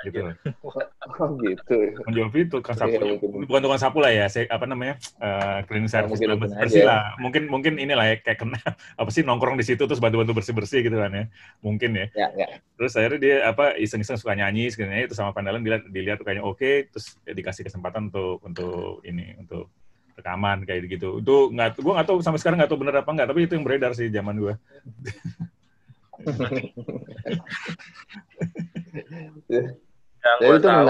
[0.05, 0.19] gitu.
[0.61, 1.77] Oh gitu.
[2.01, 5.89] Bon Jovi tukang sapu, ya, bukan tukang sapu lah ya, saya, apa namanya uh, cleaning
[5.89, 7.15] service ya, mungkin bersih lah.
[7.17, 8.59] Mungkin mungkin inilah ya kayak kena
[9.01, 11.25] apa sih nongkrong di situ terus bantu-bantu bersih-bersih gitu kan ya,
[11.63, 12.05] mungkin ya.
[12.13, 12.47] ya, ya.
[12.75, 16.59] Terus akhirnya dia apa iseng-iseng suka nyanyi sebenarnya itu sama Pandalan dilihat dilihat kayaknya oke,
[16.59, 19.71] okay, terus ya, dikasih kesempatan untuk untuk ini untuk
[20.15, 21.19] rekaman kayak gitu.
[21.19, 23.65] Itu nggak, gue nggak tahu sampai sekarang nggak tahu bener apa nggak, tapi itu yang
[23.67, 24.55] beredar sih zaman gue.
[30.25, 30.87] yang gue tahu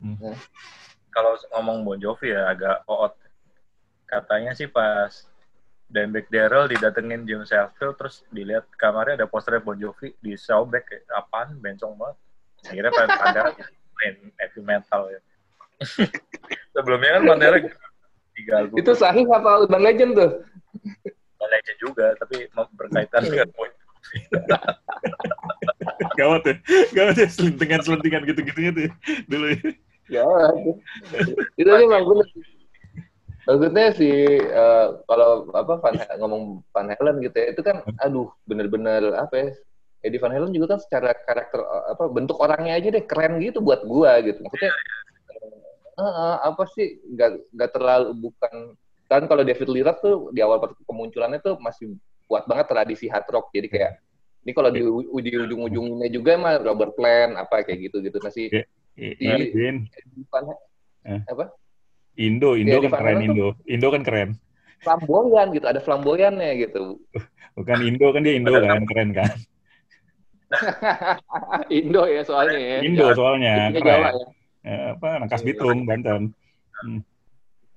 [0.00, 0.16] hmm.
[0.18, 0.32] Ya.
[1.12, 3.12] kalau ngomong Bon Jovi ya agak oot.
[4.08, 5.28] Katanya sih pas
[5.92, 11.04] Dimebag Daryl didatengin Jim Sheffield terus dilihat kamarnya ada posternya Bon Jovi di sobek kayak
[11.12, 11.60] apaan?
[11.60, 12.16] Bencong banget.
[12.64, 13.42] Akhirnya pada pada
[14.00, 15.20] main heavy metal ya.
[16.74, 17.58] Sebelumnya kan Pantera
[18.32, 18.76] tiga album.
[18.80, 20.30] Itu sahih apa Urban Legend tuh?
[21.12, 23.68] Urban Legend juga tapi berkaitan dengan Bon
[26.18, 26.54] Gawat ya.
[26.92, 28.82] Gawat ya selentingan-selentingan gitu-gitunya tuh
[29.30, 29.60] dulu ya.
[30.20, 30.54] Gawat.
[31.56, 32.28] Itu sih emang bener.
[33.42, 34.10] Maksudnya si
[34.54, 39.48] uh, kalau apa Van, ngomong Van Halen gitu ya, itu kan aduh bener-bener apa ya
[40.06, 41.58] Eddie Van Halen juga kan secara karakter
[41.90, 44.38] apa bentuk orangnya aja deh keren gitu buat gua gitu.
[44.46, 44.70] Maksudnya
[45.98, 48.78] uh, apa sih nggak nggak terlalu bukan
[49.10, 51.98] kan kalau David Lillard tuh di awal kemunculannya tuh masih
[52.30, 53.50] kuat banget tradisi hard rock.
[53.50, 53.98] Jadi kayak
[54.42, 58.66] ini kalau di, di ujung-ujungnya juga mah Robert Plant apa kayak gitu gitu masih yeah.
[59.22, 59.76] yeah.
[61.06, 61.20] yeah.
[61.30, 61.54] apa
[62.18, 64.30] Indo Indo ya, kan keren Indo Indo kan keren
[64.82, 66.98] flamboyan gitu ada flamboyannya gitu
[67.56, 69.34] bukan Indo kan dia Indo kan keren kan
[71.80, 74.26] Indo ya soalnya ya Indo soalnya keren Jawa, ya.
[74.66, 76.34] ya, apa Nangkas Bitung Banten
[76.82, 77.00] hmm.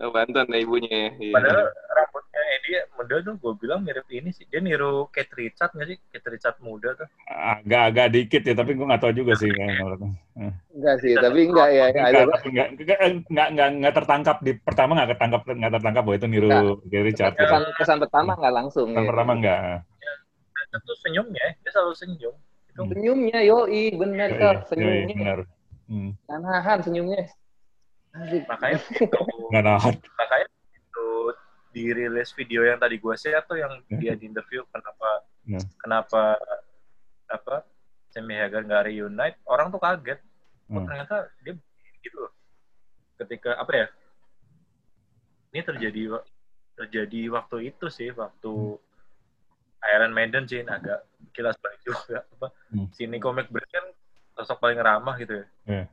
[0.04, 1.16] Oh, Banten ya ibunya.
[1.16, 1.36] Iya.
[1.40, 2.25] Padahal rambutnya
[2.66, 4.50] Edi model tuh gue bilang mirip ini sih.
[4.50, 5.98] Dia niru Kate Richard nggak sih?
[6.10, 7.06] Kate Richard muda tuh.
[7.30, 9.54] Agak-agak dikit ya, tapi gue nggak tahu juga sih.
[9.54, 11.86] enggak sih, tapi enggak ya.
[11.94, 12.36] Enggak, ada.
[12.42, 16.50] enggak, enggak, enggak, tertangkap di pertama enggak ketangkap enggak tertangkap bahwa itu niru
[16.90, 17.34] Kate Richard.
[17.38, 18.88] Kesan, kesan pertama enggak langsung.
[18.90, 19.10] Kesan ya.
[19.14, 19.62] pertama enggak.
[20.02, 20.14] Ya,
[20.82, 22.36] itu senyumnya, dia selalu senyum.
[22.74, 22.92] Itu hmm.
[22.92, 25.16] senyumnya, yoi, benar tuh senyumnya.
[25.16, 25.40] Benar.
[25.86, 26.12] Hmm.
[26.26, 27.30] Nahan senyumnya
[28.48, 29.20] makanya itu
[29.52, 30.48] makanya
[31.76, 34.00] dirilis video yang tadi gue share tuh yang yeah.
[34.00, 35.10] dia di interview kenapa
[35.44, 35.64] yeah.
[35.84, 36.40] kenapa
[37.28, 37.68] apa
[38.16, 40.20] Sammy Hagar nggak reunite orang tuh kaget
[40.72, 40.88] oh, hmm.
[40.88, 41.54] ternyata dia
[42.00, 42.32] gitu loh
[43.20, 43.88] ketika apa ya
[45.52, 46.02] ini terjadi
[46.80, 49.92] terjadi waktu itu sih waktu hmm.
[49.92, 51.04] Iron Maiden sih agak
[51.36, 52.88] kilas balik juga apa hmm.
[52.96, 53.86] sini komik Brand kan
[54.40, 55.88] sosok paling ramah gitu ya yeah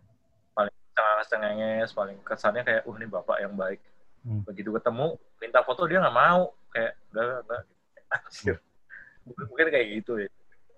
[1.32, 3.80] cengenges paling kesannya kayak uh ini bapak yang baik
[4.26, 4.42] hmm.
[4.48, 7.62] begitu ketemu minta foto dia nggak mau kayak enggak enggak
[8.12, 8.56] anjir
[9.26, 9.44] hmm.
[9.48, 10.30] mungkin kayak gitu ya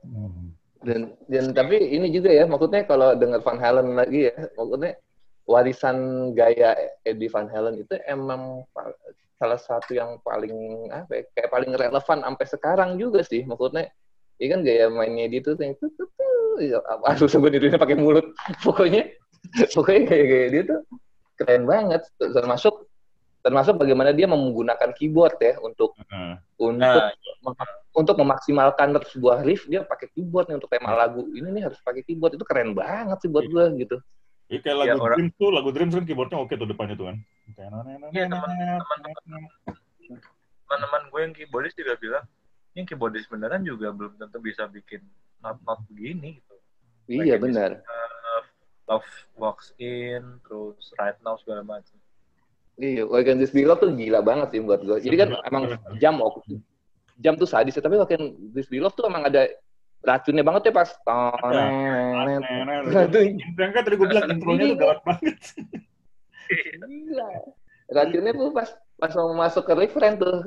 [0.04, 0.48] hmm.
[0.84, 4.92] Dan dan tapi ini juga ya, maksudnya kalau dengar Van Halen lagi ya, maksudnya
[5.48, 5.96] warisan
[6.36, 6.76] gaya
[7.08, 8.68] Eddie Van Halen itu emang
[9.40, 10.52] salah satu yang paling
[10.92, 13.48] apa ya, kayak paling relevan sampai sekarang juga sih.
[13.48, 13.88] Maksudnya,
[14.36, 16.08] ini kan gaya mainnya dia tuh, itu tuh,
[17.08, 18.36] aduh sebenarnya pakai mulut.
[18.64, 19.08] Pokoknya,
[19.72, 20.80] pokoknya kayak gaya dia tuh
[21.40, 22.04] keren banget.
[22.20, 22.84] Termasuk
[23.44, 27.64] termasuk bagaimana dia menggunakan keyboard ya untuk uh, untuk nah, iya.
[27.92, 32.00] untuk memaksimalkan sebuah riff dia pakai keyboard nih untuk tema lagu ini nih harus pakai
[32.00, 34.00] keyboard itu keren banget sih buat gue gitu
[34.44, 35.16] Iya kayak lagu ya, orang...
[35.16, 37.16] Dreams tuh, lagu Dreams kan keyboardnya oke tuh depannya tuh kan.
[38.12, 38.28] Iya
[40.64, 42.24] teman-teman gue yang keyboardis juga bilang,
[42.76, 45.00] ini keyboardis beneran juga belum tentu bisa bikin
[45.40, 46.54] not-not begini gitu.
[47.08, 47.80] Iya benar.
[47.84, 48.42] Uh,
[48.84, 51.96] love walks in, terus right now segala macam.
[52.74, 54.98] Iya, Be Love tuh gila banget sih buat gue.
[54.98, 56.18] Jadi kan emang jam
[57.22, 57.98] jam tuh sadis ya, tapi
[58.50, 59.46] Be Love tuh emang ada
[60.02, 60.90] racunnya banget ya pas.
[63.54, 65.38] Yang tadi gue bilang intronya tuh gawat banget.
[66.82, 67.30] Gila.
[67.94, 70.42] Racunnya tuh pas pas mau masuk ke referen tuh.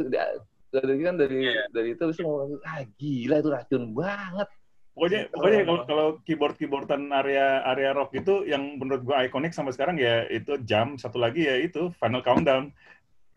[0.68, 4.52] Dari kan dari dari itu bisa ngomong, ah gila itu racun banget
[4.98, 9.78] pokoknya pokoknya kalau kalau keyboard keyboardan area area rock itu yang menurut gua ikonik sampai
[9.78, 12.74] sekarang ya itu jam satu lagi ya itu final countdown.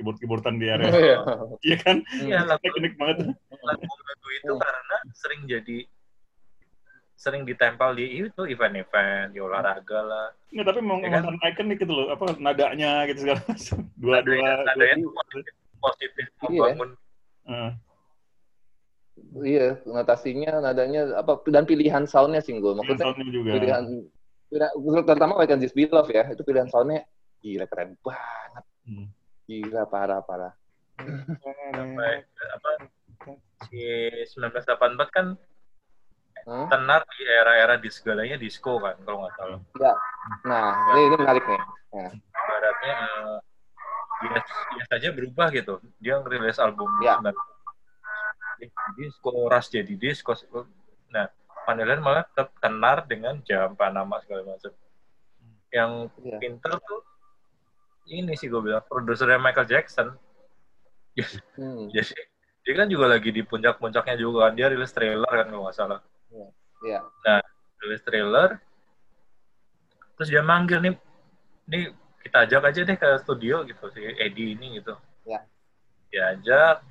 [0.00, 1.18] Keyboard keyboardan di area oh, iya.
[1.60, 2.00] iya kan?
[2.16, 3.36] Iya lagu ikonik banget.
[3.60, 5.78] lagu-lagu itu karena sering jadi
[7.20, 10.26] sering ditempel di itu event-event di olahraga lah.
[10.48, 11.36] Nggak, tapi memang ya kan?
[11.36, 12.06] ikonik gitu loh.
[12.08, 13.44] Apa nadanya gitu segala
[14.00, 15.22] dua dua nadanya, dua,
[15.84, 16.72] positif iya.
[16.72, 16.90] membangun
[17.44, 17.72] uh
[19.40, 22.72] Iya, notasinya, nadanya apa dan pilihan soundnya sih gue.
[22.74, 23.50] Maksudnya pilihan juga.
[23.56, 23.84] Pilihan,
[24.50, 27.06] pilihan terutama This Be Love ya, itu pilihan soundnya
[27.40, 28.64] gila keren banget.
[28.84, 29.06] Hmm.
[29.46, 30.52] Gila parah parah.
[31.72, 32.70] Sampai apa
[33.68, 33.80] si
[34.36, 35.26] 1984 kan
[36.44, 36.66] hmm?
[36.68, 39.60] tenar di era-era di segalanya disco kan kalau nggak salah.
[39.80, 39.92] Ya.
[40.44, 40.92] Nah, ya.
[40.96, 41.62] ini, ini menarik nih.
[41.90, 42.08] Ya.
[42.34, 43.38] Baratnya uh,
[44.20, 45.74] bias, bias aja berubah gitu.
[45.98, 47.18] Dia ngerilis album ya
[48.98, 50.36] disco ras jadi disco
[51.08, 51.26] nah
[51.64, 54.72] Pandelan malah tetap tenar dengan jam Panama segala macam
[55.70, 56.38] yang yeah.
[56.42, 57.02] pinter tuh
[58.10, 60.18] ini sih gue bilang produsernya Michael Jackson
[61.54, 61.90] hmm.
[61.94, 62.14] jadi
[62.60, 66.00] dia kan juga lagi di puncak-puncaknya juga kan dia rilis trailer kan kalau nggak salah
[66.34, 66.50] yeah.
[66.82, 67.02] Yeah.
[67.22, 67.40] nah
[67.80, 68.58] rilis trailer
[70.18, 70.94] terus dia manggil nih
[71.70, 71.82] nih
[72.20, 75.46] kita ajak aja deh ke studio gitu si Eddie ini gitu yeah.
[76.10, 76.82] diajak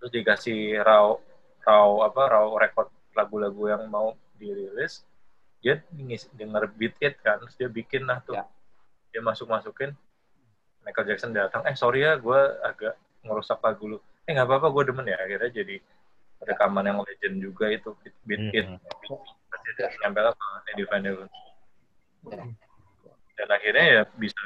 [0.00, 1.12] terus dikasih raw
[1.60, 5.04] raw apa raw record lagu-lagu yang mau dirilis
[5.60, 5.84] dia
[6.32, 8.32] denger beat it kan terus dia bikin lah tuh.
[8.32, 8.48] Ya.
[9.10, 9.92] dia masuk masukin
[10.80, 13.98] Michael Jackson datang eh sorry ya gue agak ngerusak lagu lu.
[14.24, 15.20] Eh nggak apa-apa gue demen ya.
[15.20, 15.76] Akhirnya jadi
[16.40, 17.92] rekaman yang legend juga itu
[18.24, 18.64] beat, it.
[18.64, 20.00] Mm -hmm.
[20.00, 20.32] nyampe lah
[20.72, 21.28] Eddie Van Halen.
[23.36, 24.40] Dan akhirnya ya bisa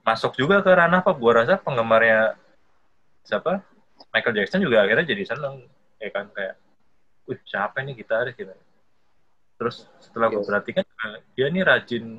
[0.00, 1.12] masuk juga ke ranah apa?
[1.12, 2.40] Gue rasa penggemarnya
[3.20, 3.60] siapa
[4.10, 5.66] Michael Jackson juga akhirnya jadi seneng
[6.02, 6.54] ya kan kayak,
[7.30, 8.50] wih siapa ini gitaris gitu.
[9.60, 10.82] Terus setelah gue perhatikan
[11.36, 12.18] dia nih rajin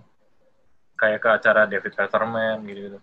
[0.95, 2.99] kayak ke acara David Letterman gitu gitu.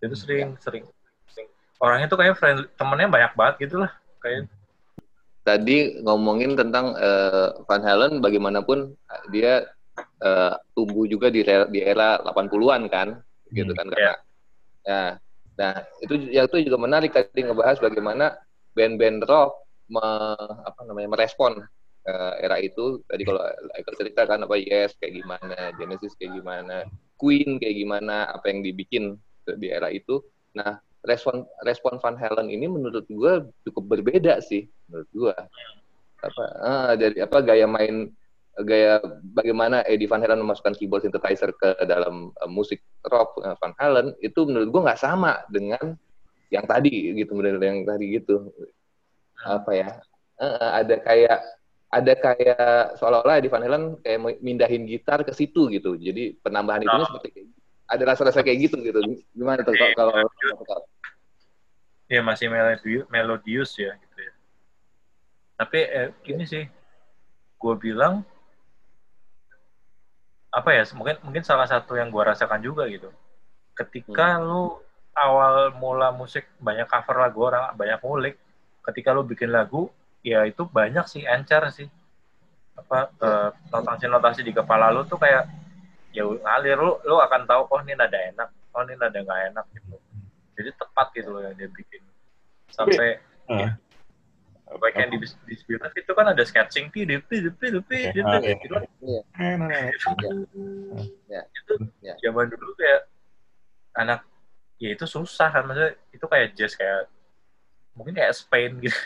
[0.00, 0.62] Dia tuh sering ya.
[0.62, 0.84] sering,
[1.28, 1.48] sering
[1.82, 4.48] orangnya tuh kayak friend temennya banyak banget gitu lah kayak.
[5.40, 8.94] Tadi ngomongin tentang uh, Van Halen bagaimanapun
[9.32, 9.66] dia
[10.22, 13.08] uh, tumbuh juga di di era 80-an kan
[13.50, 14.14] gitu kan karena
[14.86, 15.02] ya
[15.60, 18.40] nah itu yang itu juga menarik tadi ngebahas bagaimana
[18.72, 19.60] band-band rock
[19.92, 20.06] me,
[20.64, 21.60] apa namanya merespon
[22.06, 23.02] uh, era itu.
[23.04, 23.42] Tadi kalau
[23.74, 26.86] Michael cerita kan apa Yes kayak gimana Genesis kayak gimana
[27.20, 30.22] Queen kayak gimana apa yang dibikin di era itu.
[30.56, 33.32] Nah respon respon Van Halen ini menurut gue
[33.68, 35.36] cukup berbeda sih menurut gue
[36.20, 38.12] apa uh, dari apa gaya main
[38.64, 39.00] gaya
[39.34, 44.16] bagaimana Eddie Van Halen memasukkan keyboard synthesizer ke dalam uh, musik rock uh, Van Halen
[44.20, 45.96] itu menurut gue nggak sama dengan
[46.50, 48.50] yang tadi gitu menurut yang tadi gitu.
[49.42, 49.88] Apa ya?
[50.40, 51.38] Uh, ada kayak
[51.90, 55.98] ada kayak seolah-olah Eddie Van Halen kayak mindahin gitar ke situ gitu.
[55.98, 57.50] Jadi penambahan itu seperti
[57.90, 59.02] ada rasa-rasa kayak gitu gitu.
[59.34, 60.14] Gimana tuh kalau
[62.10, 64.32] ya masih melodius, melodius ya gitu ya.
[65.58, 66.64] Tapi eh, gini sih
[67.60, 68.24] gue bilang
[70.50, 73.10] apa ya mungkin mungkin salah satu yang gue rasakan juga gitu.
[73.74, 74.42] Ketika hmm.
[74.46, 74.64] lu
[75.14, 78.36] awal mula musik banyak cover lagu orang banyak ngulik
[78.90, 79.90] ketika lu bikin lagu
[80.26, 81.88] ya itu banyak sih encer sih.
[82.74, 85.46] Apa uh, notasi-notasi di kepala lu tuh kayak
[86.10, 89.66] ya ngalir lu lu akan tahu oh ini nada enak oh ini nada nggak enak
[89.78, 89.96] gitu.
[90.58, 92.02] Jadi tepat gitu loh yang dia bikin.
[92.74, 93.54] Sampai uh.
[93.54, 93.68] ya,
[94.70, 95.18] Yang di
[95.50, 98.20] Disabilitas itu kan ada sketching di di di di di
[101.50, 101.74] itu
[102.22, 103.00] zaman dulu kayak
[103.98, 104.20] anak
[104.80, 107.10] ya itu susah kan maksudnya itu kayak jazz kayak
[107.98, 108.96] mungkin kayak Spain gitu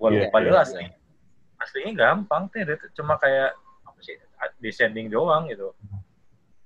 [0.00, 1.62] walaupun yeah, padahal yeah, asli yeah.
[1.62, 3.54] aslinya gampang tuh cuma kayak
[3.84, 4.16] apa sih
[4.60, 5.72] descending doang gitu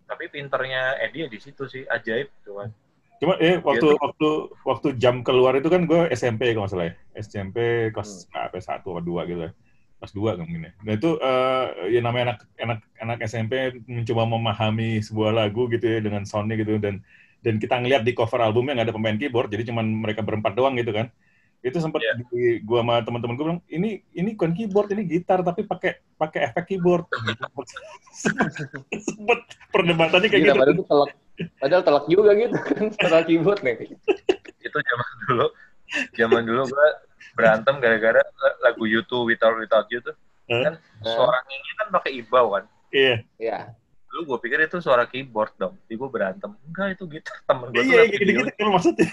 [0.07, 2.71] tapi pinternya Eddie ya di situ sih ajaib tuh kan
[3.21, 4.01] Cuma eh waktu gitu.
[4.01, 4.29] waktu
[4.65, 6.95] waktu jam keluar itu kan gue SMP kalau nggak salah ya.
[7.21, 8.47] SMP kelas hmm.
[8.49, 9.53] apa satu atau dua gitu ya.
[10.01, 10.73] Kelas dua kan mungkin ya.
[10.81, 16.01] Nah itu uh, ya namanya anak anak anak SMP mencoba memahami sebuah lagu gitu ya
[16.01, 17.05] dengan soundnya gitu dan
[17.45, 20.77] dan kita ngeliat di cover albumnya nggak ada pemain keyboard jadi cuma mereka berempat doang
[20.77, 21.09] gitu kan
[21.61, 22.17] itu sempat yeah.
[22.33, 26.49] di gua sama teman-teman gue bilang ini ini bukan keyboard ini gitar tapi pakai pakai
[26.53, 27.05] efek keyboard.
[29.07, 30.83] Sempat perdebatannya kayak Gila, gitu.
[30.89, 31.11] telak,
[31.61, 33.93] padahal telak juga gitu kan setelah keyboard nih.
[34.65, 35.47] Itu zaman dulu
[36.17, 36.89] zaman dulu gua
[37.37, 38.23] berantem gara-gara
[38.65, 40.17] lagu YouTube Without Without You tuh.
[40.51, 40.67] Huh?
[40.67, 40.75] kan
[41.07, 42.65] suara ini kan pakai ibau kan?
[42.91, 43.05] Iya.
[43.07, 43.19] Yeah.
[43.39, 43.59] iya
[44.11, 45.75] Lu gue pikir itu suara keyboard dong.
[45.87, 46.51] Jadi gue berantem.
[46.67, 47.83] Enggak, itu gitar temen gue.
[47.87, 49.09] Iya, gitu-gitu kan maksudnya.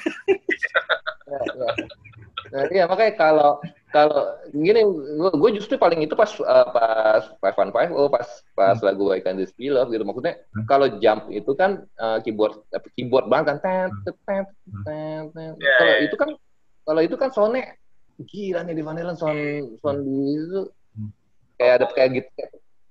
[1.29, 1.69] ya, ya.
[2.47, 3.51] Nah, iya makanya kalau
[3.91, 4.83] kalau gini
[5.19, 8.85] gue justru paling itu pas uh, pas five one five oh pas pas hmm.
[8.87, 10.63] lagu I Can This Be Love gitu maksudnya hmm.
[10.67, 12.63] kalau jump itu kan uh, keyboard
[12.95, 14.43] keyboard banget kan ten ten ten
[14.87, 15.51] ten, ten.
[15.59, 16.05] Yeah, kalau yeah.
[16.07, 16.29] itu kan
[16.87, 17.63] kalau itu kan soundnya
[18.27, 19.39] gila nih di Van Halen sound
[19.83, 20.61] sound di itu
[20.95, 21.11] hmm.
[21.59, 22.31] kayak ada kayak gitu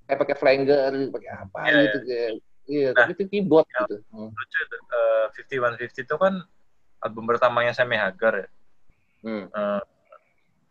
[0.06, 2.06] kayak pakai flanger pakai apa yeah, gitu yeah.
[2.06, 2.30] kayak
[2.66, 6.42] iya nah, tapi itu keyboard ya, gitu lucu itu uh, fifty one fifty itu kan
[7.02, 8.48] album pertamanya Sammy Hagar ya
[9.26, 9.50] Hmm.
[9.50, 9.82] Uh,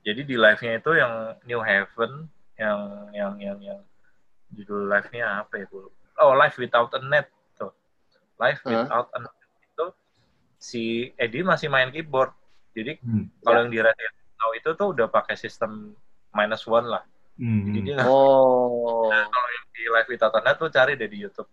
[0.08, 2.80] jadi di live-nya itu yang New Heaven, yang
[3.12, 3.80] yang yang yang
[4.56, 5.91] judul live-nya apa ya dulu?
[6.21, 7.28] Oh, Live Without a Net
[7.60, 7.76] tuh.
[8.39, 8.69] Live uh.
[8.71, 9.86] Without a Net itu
[10.62, 10.84] si
[11.19, 12.32] Eddie masih main keyboard.
[12.71, 13.43] Jadi hmm.
[13.43, 13.62] kalau ya.
[13.67, 14.08] yang di Radio
[14.39, 15.91] tahu itu tuh udah pakai sistem
[16.32, 17.04] minus one lah.
[17.36, 17.67] Hmm.
[17.67, 19.12] Jadi dia oh.
[19.12, 21.50] Nah, kalau yang di Live Without a Net tuh cari deh di YouTube.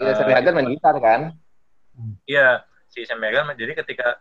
[0.00, 1.20] Iya, uh, Sammy Hagar main gitar kan?
[2.24, 4.16] Iya, si Sammy Hagar jadi ketika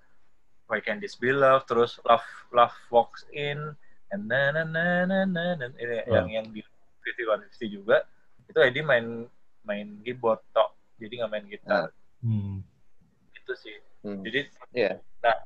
[0.68, 3.74] Why Can't This Be Love, terus Love Love Walks In,
[4.12, 6.14] and na na na na na, na ini oh.
[6.20, 6.62] yang yang di
[7.02, 8.06] Fifty One Fifty juga
[8.46, 9.26] itu Eddie main
[9.64, 11.90] main keyboard tok, jadi nggak main gitar.
[12.26, 12.66] Hmm.
[13.34, 13.78] Itu sih.
[14.02, 14.26] Hmm.
[14.26, 14.98] Jadi, yeah.
[15.22, 15.38] nah,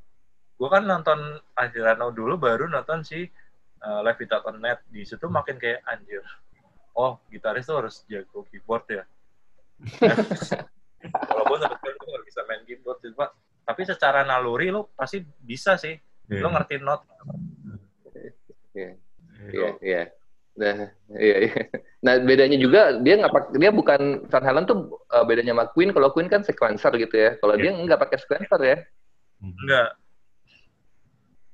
[0.55, 3.27] gue kan nonton Adriano dulu, baru nonton si
[3.83, 4.79] uh, Live Without a Net.
[4.87, 5.35] Di situ hmm.
[5.35, 6.23] makin kayak anjir.
[6.93, 9.03] Oh, gitaris tuh harus jago keyboard ya.
[11.03, 13.29] Kalau gue nggak bisa main keyboard, pak.
[13.63, 15.95] Tapi secara naluri lo pasti bisa sih.
[16.31, 16.39] Yeah.
[16.39, 17.03] lo ngerti not.
[18.71, 18.95] Iya.
[19.51, 20.03] Iya iya.
[20.53, 20.77] Nah
[21.17, 21.61] iya iya.
[22.05, 25.91] Nah bedanya juga dia nggak dia bukan Van Halen tuh uh, bedanya sama Queen.
[25.91, 27.35] Kalau Queen kan sequencer gitu ya.
[27.41, 27.73] Kalau yeah.
[27.73, 28.77] dia nggak pakai sequencer ya.
[29.43, 30.02] Enggak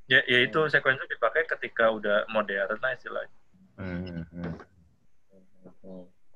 [0.10, 3.38] ya, ya itu sequencer dipakai ketika udah modern lah istilahnya
[3.78, 4.26] hmm.
[4.34, 4.54] hmm.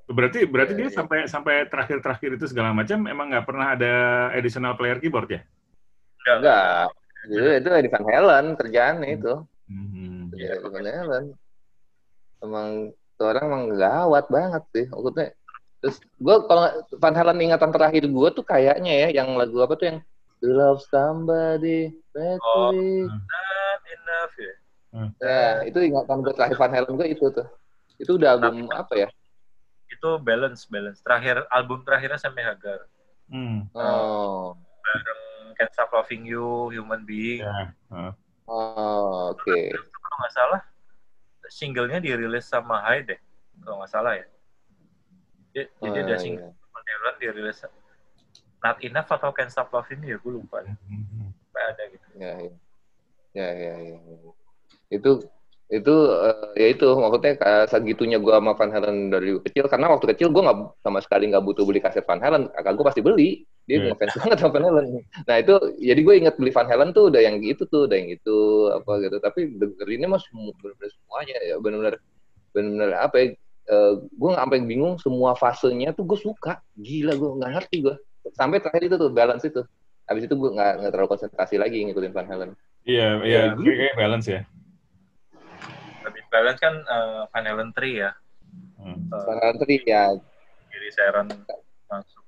[0.04, 0.96] Berarti berarti yeah, dia yeah.
[1.00, 3.94] sampai sampai terakhir-terakhir itu segala macam emang nggak pernah ada
[4.36, 5.40] additional player keyboard ya?
[6.28, 6.92] Enggak.
[7.24, 9.34] Itu, itu Eddie Van Halen kerjaannya itu.
[9.64, 10.28] Hmm.
[10.36, 11.24] Ya, Van Halen.
[12.44, 14.86] Emang tuh orang emang gawat banget sih.
[14.92, 15.32] Maksudnya,
[15.80, 16.68] terus gue kalau
[17.00, 19.98] Van Halen ingatan terakhir gue tuh kayaknya ya, yang lagu apa tuh yang
[20.44, 21.88] Love Somebody,
[22.44, 23.53] Oh, not
[23.94, 24.54] enough ya.
[24.94, 25.10] Hmm.
[25.18, 27.48] Ya, itu ingatan gue terakhir Van Halen gue itu tuh.
[27.98, 29.08] Itu udah album nah, apa ya?
[29.90, 31.02] Itu balance, balance.
[31.02, 32.86] Terakhir album terakhirnya sampai Hagar.
[33.26, 33.66] Hmm.
[33.74, 34.54] Oh.
[34.84, 35.22] Bareng
[35.58, 37.42] Can't Stop Loving You, Human Being.
[37.42, 37.70] Yeah.
[37.90, 38.12] Uh.
[38.44, 39.40] Oh, oke.
[39.42, 39.72] Okay.
[39.72, 40.60] Kalau nggak salah,
[41.48, 43.20] singlenya dirilis sama Hyde deh,
[43.64, 44.26] kalau nggak salah ya.
[45.54, 47.10] Jadi, oh, jadi ada single iya.
[47.22, 47.58] dirilis
[48.60, 50.64] Not Enough atau Can't Stop Loving You, ya gue lupa.
[50.64, 51.28] Mm-hmm.
[51.54, 52.06] ada gitu.
[52.18, 52.54] Ya, ya.
[53.34, 53.98] Ya, ya, ya.
[54.94, 55.26] Itu
[55.72, 60.12] itu uh, ya itu maksudnya uh, segitunya gue sama Van Halen dari kecil karena waktu
[60.12, 63.48] kecil gue nggak sama sekali nggak butuh beli kaset Van Halen kakak gue pasti beli.
[63.64, 63.96] Dia yeah.
[63.96, 64.86] ngefans banget sama Van Halen.
[65.24, 68.08] Nah itu jadi gue inget beli Van Halen tuh udah yang gitu tuh udah yang
[68.12, 68.38] gitu
[68.76, 69.16] apa gitu.
[69.18, 71.94] Tapi dengerinnya mas benar-benar semuanya ya benar-benar
[72.54, 73.26] benar-benar apa ya
[73.72, 76.60] uh, gue nggak sampai bingung semua fasenya tuh gue suka.
[76.76, 77.96] Gila gue nggak ngerti gue
[78.36, 79.64] sampai terakhir itu tuh balance itu.
[80.04, 82.52] Habis itu gue nggak terlalu konsentrasi lagi ngikutin Van Halen
[82.84, 83.68] iya iya gitu.
[83.68, 84.40] kayak balance ya
[86.04, 88.10] lebih balance kan uh, Van Halen 3 ya
[88.80, 88.98] hmm.
[89.12, 90.04] uh, Van Halen 3 ya
[90.70, 91.28] jadi Sharon
[91.90, 92.24] masuk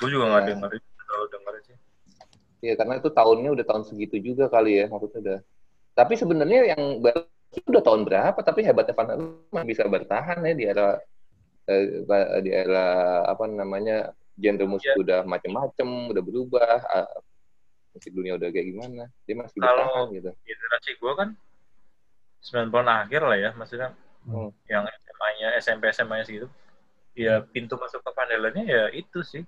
[0.00, 0.48] gue juga nggak ya.
[0.52, 1.78] dengerin kalau dengerin sih
[2.64, 5.38] Iya karena itu tahunnya udah tahun segitu juga kali ya maksudnya udah.
[5.92, 6.82] Tapi sebenarnya yang
[7.52, 8.40] itu udah tahun berapa?
[8.40, 10.96] Tapi hebatnya Van Halen bisa bertahan ya di era
[11.68, 11.84] eh,
[12.40, 14.96] di era apa namanya genre musik ya.
[14.96, 16.80] udah macem-macem, udah berubah,
[17.94, 20.30] musik dunia udah kayak gimana, dia masih Kalau bertahan gitu.
[20.42, 21.28] Generasi gue kan
[22.44, 23.88] sembilan puluh akhir lah ya maksudnya
[24.28, 24.50] hmm.
[24.68, 26.48] yang SMA-nya SMP SMA-nya segitu
[27.16, 29.40] ya pintu masuk ke Van Halen-nya ya itu sih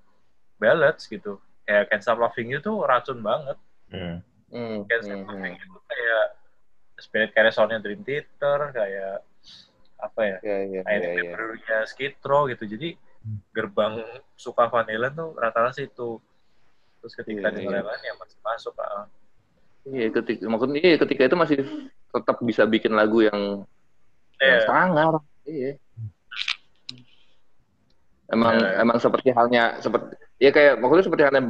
[0.57, 1.37] ballads gitu
[1.69, 3.59] kayak Can't Stop Loving You tuh racun banget
[3.93, 4.25] yeah.
[4.49, 6.27] mm, Can't Stop mm, Loving You tuh kayak
[6.97, 9.17] Spirit Carry nya Dream Theater kayak
[9.97, 11.83] apa ya yeah, yeah, kayak yeah, yeah.
[11.85, 12.97] Skid Row gitu jadi
[13.53, 14.01] gerbang
[14.39, 16.23] suka Van Halen tuh rata-rata situ
[17.07, 17.87] terus ketika yeah, yeah.
[17.87, 19.07] lain ya masih masuk ah.
[19.87, 21.59] Iya, ketika maksudnya iya, ketika itu masih
[22.11, 23.63] tetap bisa bikin lagu yang,
[24.43, 24.59] yeah.
[24.59, 25.15] yang sangar.
[25.47, 25.79] Iya
[28.31, 28.83] emang yeah.
[28.83, 31.43] emang seperti halnya seperti ya kayak maksudnya seperti halnya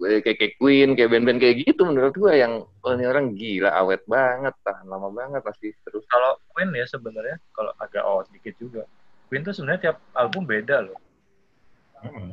[0.00, 4.04] kayak, kayak Queen kayak band-band kayak gitu menurut gua yang oh, ini orang gila awet
[4.04, 8.82] banget tahan lama banget pasti terus kalau Queen ya sebenarnya kalau agak awet dikit juga
[9.28, 10.98] Queen tuh sebenarnya tiap album beda loh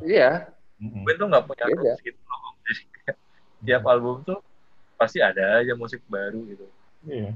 [0.04, 0.48] iya
[0.80, 1.04] mm.
[1.04, 1.92] Queen tuh nggak punya beda.
[2.04, 2.82] gitu loh jadi
[3.64, 4.38] tiap album tuh
[5.00, 6.66] pasti ada aja musik baru gitu
[7.08, 7.32] iya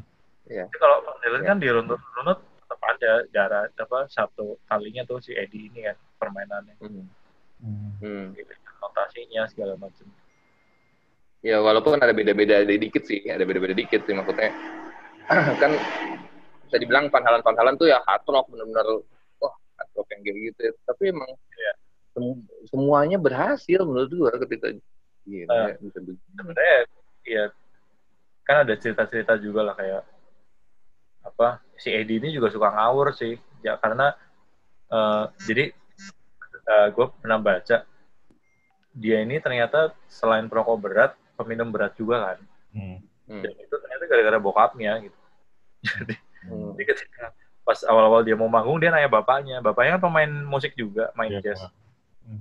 [0.51, 0.67] yeah.
[0.67, 0.67] yeah.
[0.77, 1.49] kalau Dylan yeah.
[1.49, 7.07] kan dirunut-runut tetap ada darah apa satu kalinya tuh si Eddie ini kan permainannya hmm.
[8.03, 8.27] Hmm.
[8.83, 10.07] notasinya segala macam
[11.43, 14.51] ya walaupun ada beda-beda dikit sih ada beda-beda dikit sih maksudnya
[15.63, 15.73] kan
[16.67, 18.87] bisa dibilang panhalan panhalan tuh ya hard rock benar-benar
[19.43, 21.73] wah hard rock yang kayak gitu tapi emang ya.
[22.13, 22.25] sem
[22.71, 24.73] semuanya berhasil menurut gua ketika
[25.29, 25.99] uh, bisa
[26.35, 26.79] sebenarnya
[27.23, 27.45] ya
[28.43, 30.03] kan ada cerita-cerita juga lah kayak
[31.23, 33.39] apa si Edi ini juga suka ngawur sih.
[33.63, 34.15] Ya karena
[34.91, 35.71] uh, jadi
[36.67, 37.87] uh, eh, gue pernah baca
[38.93, 42.39] dia ini ternyata selain perokok berat peminum berat juga kan.
[42.73, 42.99] Hmm.
[43.29, 45.19] dan itu ternyata gara-gara bokapnya gitu.
[45.83, 46.15] Jadi,
[46.47, 46.79] hmm.
[46.79, 47.25] jadi ketika
[47.67, 49.59] pas awal-awal dia mau manggung dia nanya bapaknya.
[49.59, 51.61] Bapaknya kan pemain musik juga main yeah, jazz.
[52.23, 52.41] hmm.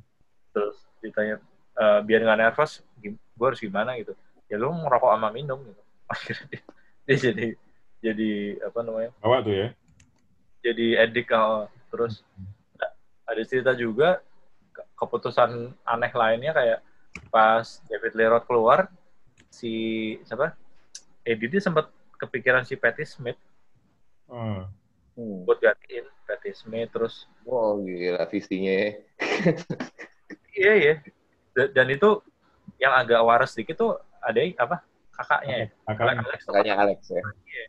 [0.54, 1.42] terus ditanya
[1.76, 3.98] e, biar nggak nervous gue harus gimana?
[3.98, 4.14] gitu.
[4.52, 5.82] Ya lu merokok sama minum gitu.
[6.14, 6.62] Akhirnya dia,
[7.08, 7.48] dia jadi
[8.02, 8.32] jadi
[8.66, 9.68] apa namanya apa tuh ya.
[10.66, 12.26] jadi edik oh, terus.
[12.36, 12.62] Hmm
[13.32, 14.20] ada cerita juga
[15.00, 16.80] keputusan aneh lainnya kayak
[17.32, 18.92] pas David Lerot keluar
[19.48, 20.54] si siapa?
[21.24, 21.88] Eddie dia sempat
[22.20, 23.40] kepikiran si Patty Smith.
[24.32, 24.64] Hmm.
[25.44, 28.96] buat gantiin Patty Smith terus wow gila visinya
[30.56, 30.96] iya iya
[31.54, 32.24] dan itu
[32.80, 33.92] yang agak waras sedikit tuh
[34.24, 34.78] ada apa
[35.12, 37.66] kakaknya ya kakaknya Alex, kakaknya Alex ya iya.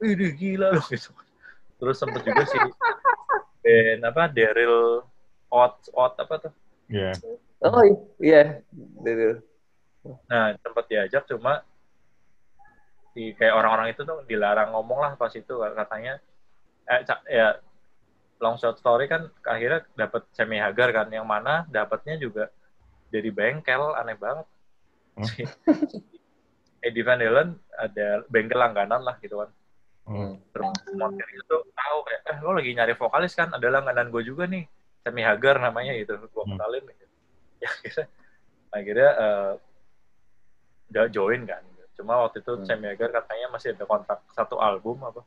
[0.00, 1.12] Ih, gila loh gitu.
[1.76, 2.56] Terus sempet juga si
[3.60, 5.04] band apa Daryl
[5.52, 6.52] Ott Ott apa tuh?
[6.88, 7.12] Iya.
[7.60, 7.68] Yeah.
[7.68, 7.84] Oh
[8.16, 8.64] iya,
[9.04, 9.44] Daryl.
[10.24, 11.60] Nah tempat diajak cuma
[13.12, 16.22] di kayak orang-orang itu tuh dilarang ngomong lah pas itu katanya
[16.88, 17.58] eh, ya
[18.40, 22.48] long shot story kan akhirnya dapat semi hagar kan yang mana dapatnya juga
[23.10, 24.46] dari bengkel aneh banget.
[25.18, 25.26] Hmm?
[26.80, 29.50] Eddie Van Halen ada bengkel langganan lah gitu kan.
[30.08, 30.40] Hmm.
[30.50, 34.48] Terus montir itu tahu kayak, eh lo lagi nyari vokalis kan, ada langganan gue juga
[34.48, 34.64] nih,
[35.04, 36.56] Semi Hagar namanya gitu, gue hmm.
[36.56, 37.06] kenalin gitu.
[37.60, 38.06] Ya akhirnya,
[38.72, 39.52] akhirnya uh,
[40.88, 41.60] udah join kan.
[41.92, 42.64] Cuma waktu itu hmm.
[42.64, 45.20] Semi Hagar katanya masih ada kontrak satu album apa.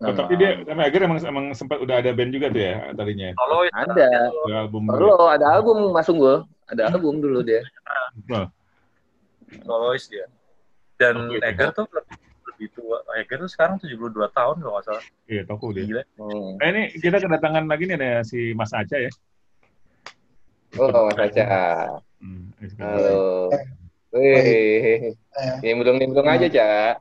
[0.00, 3.36] Oh, tapi dia Semi Hagar emang emang sempat udah ada band juga tuh ya tadinya.
[3.36, 4.08] Solo ada.
[4.48, 4.82] Ada album.
[4.88, 6.36] Solo ada album masuk gue.
[6.72, 7.60] Ada album dulu dia.
[9.68, 10.24] Solois dia.
[10.96, 12.16] Dan oh, Egar tuh lebih
[12.60, 13.00] lebih tua.
[13.16, 15.04] Heger tuh sekarang 72 tahun kalau nggak salah.
[15.24, 15.84] Iya, toko dia.
[15.88, 16.02] Gila.
[16.20, 16.60] Hmm.
[16.60, 19.08] Nah, ini kita kedatangan lagi nih ada si Mas Aca ya.
[20.76, 21.44] Oh, Mas Aca.
[22.20, 23.48] Hmm, Halo.
[24.12, 25.16] Wih,
[25.64, 27.00] nimbrung-nimbrung aja, Cak.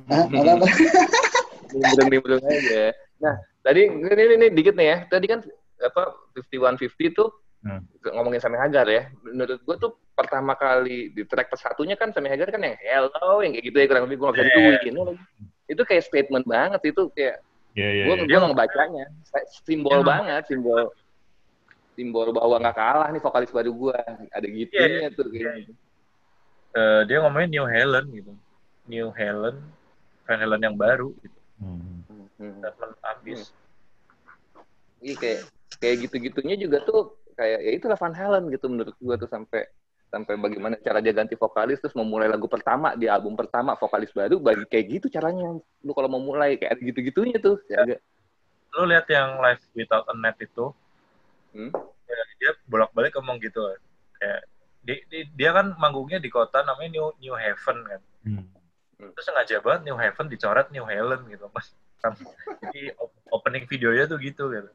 [1.74, 2.94] Nimbrung-nimbrung aja.
[3.20, 4.96] Nah, tadi ini, ini, ini dikit nih ya.
[5.08, 5.40] Tadi kan
[5.80, 6.02] apa
[6.36, 7.28] 5150 tuh
[7.64, 8.12] hmm.
[8.16, 9.08] ngomongin Sami Hagar ya.
[9.24, 13.56] Menurut gue tuh pertama kali di track persatunya kan Sami Hagar kan yang hello yang
[13.56, 14.72] kayak gitu ya kurang lebih gue nggak bisa yeah.
[14.76, 15.16] dituin
[15.70, 17.40] itu kayak statement banget itu kayak
[17.72, 18.36] yeah, yeah, gue yeah.
[18.36, 19.06] gue ngebacanya
[19.64, 20.04] simbol yeah.
[20.04, 20.92] banget simbol
[21.96, 23.98] simbol bahwa nggak kalah nih vokalis baru gue
[24.28, 25.16] ada gitunya yeah.
[25.16, 25.54] tuh kayak yeah.
[25.64, 25.72] gitu.
[26.70, 28.32] Uh, dia ngomongin New Helen gitu
[28.86, 29.56] New Helen
[30.28, 32.24] Van Helen yang baru gitu hmm.
[32.40, 32.60] hmm.
[33.16, 35.04] abis hmm.
[35.04, 35.40] iya kayak
[35.80, 39.64] kayak gitu-gitunya juga tuh kayak ya itulah Van Halen gitu menurut gue tuh sampai
[40.10, 44.42] sampai bagaimana cara dia ganti vokalis terus memulai lagu pertama di album pertama vokalis baru
[44.42, 45.54] bagi kayak gitu caranya
[45.86, 47.86] lu kalau mau mulai kayak gitu-gitunya tuh ya.
[48.74, 50.74] lu lihat yang live without a net itu
[51.54, 51.70] hmm?
[52.10, 53.62] ya, dia bolak-balik ngomong gitu
[54.18, 54.42] kayak
[54.82, 58.44] dia, dia, dia kan manggungnya di kota namanya New New Haven kan hmm.
[59.00, 61.72] Terus sengaja banget New Haven dicoret New Helen gitu mas
[62.60, 62.92] jadi
[63.32, 64.70] opening videonya tuh gitu gitu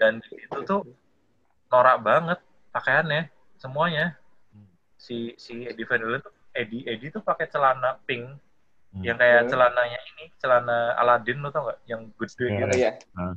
[0.00, 0.84] dan itu tuh
[1.68, 2.38] norak banget
[2.72, 4.16] pakaiannya semuanya
[4.52, 4.68] hmm.
[5.00, 8.36] si si Eddie Van Halen tuh Eddie Eddie tuh pakai celana pink
[8.88, 9.04] Hmm.
[9.04, 9.50] Yang kayak hmm.
[9.52, 11.78] celananya ini, celana Aladin lo tau gak?
[11.84, 12.56] Yang gede yeah.
[12.56, 12.76] gitu.
[12.80, 12.92] Iya.
[13.12, 13.34] Hmm.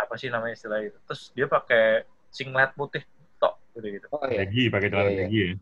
[0.00, 0.98] Apa sih namanya istilah itu?
[1.04, 3.04] Terus dia pakai singlet putih
[3.36, 4.06] tok gitu gitu.
[4.08, 4.48] Oh, iya.
[4.48, 5.44] Lagi pakai celana yeah, iya.
[5.44, 5.56] ya.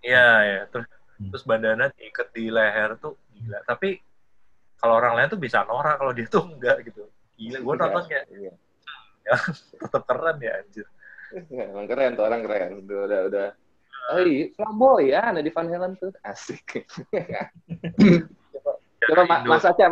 [0.00, 0.60] Iya, iya.
[0.68, 0.99] Terus hmm.
[1.28, 3.60] Terus bandana diikat di leher tuh gila.
[3.68, 4.00] Tapi
[4.80, 7.04] kalau orang lain tuh bisa norak, kalau dia tuh enggak gitu.
[7.36, 8.52] Gila, gue iya, nonton kayak iya.
[9.28, 9.34] ya,
[9.84, 10.86] tetap keren ya anjir.
[11.52, 12.70] Ya, emang keren tuh orang keren.
[12.84, 13.48] Udah udah udah
[14.10, 16.10] Oh iya, Flamboy ya, ada di Van Halen tuh.
[16.26, 16.82] Asik.
[18.50, 18.72] coba,
[19.06, 19.86] coba Mas Aca,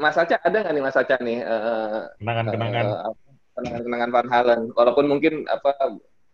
[0.00, 1.38] Mas Aca ada nggak nih Mas Aca nih?
[1.46, 2.86] Uh, kenangan-kenangan.
[2.90, 3.14] Uh,
[3.54, 4.60] kenangan-kenangan Van Halen.
[4.74, 5.78] Walaupun mungkin apa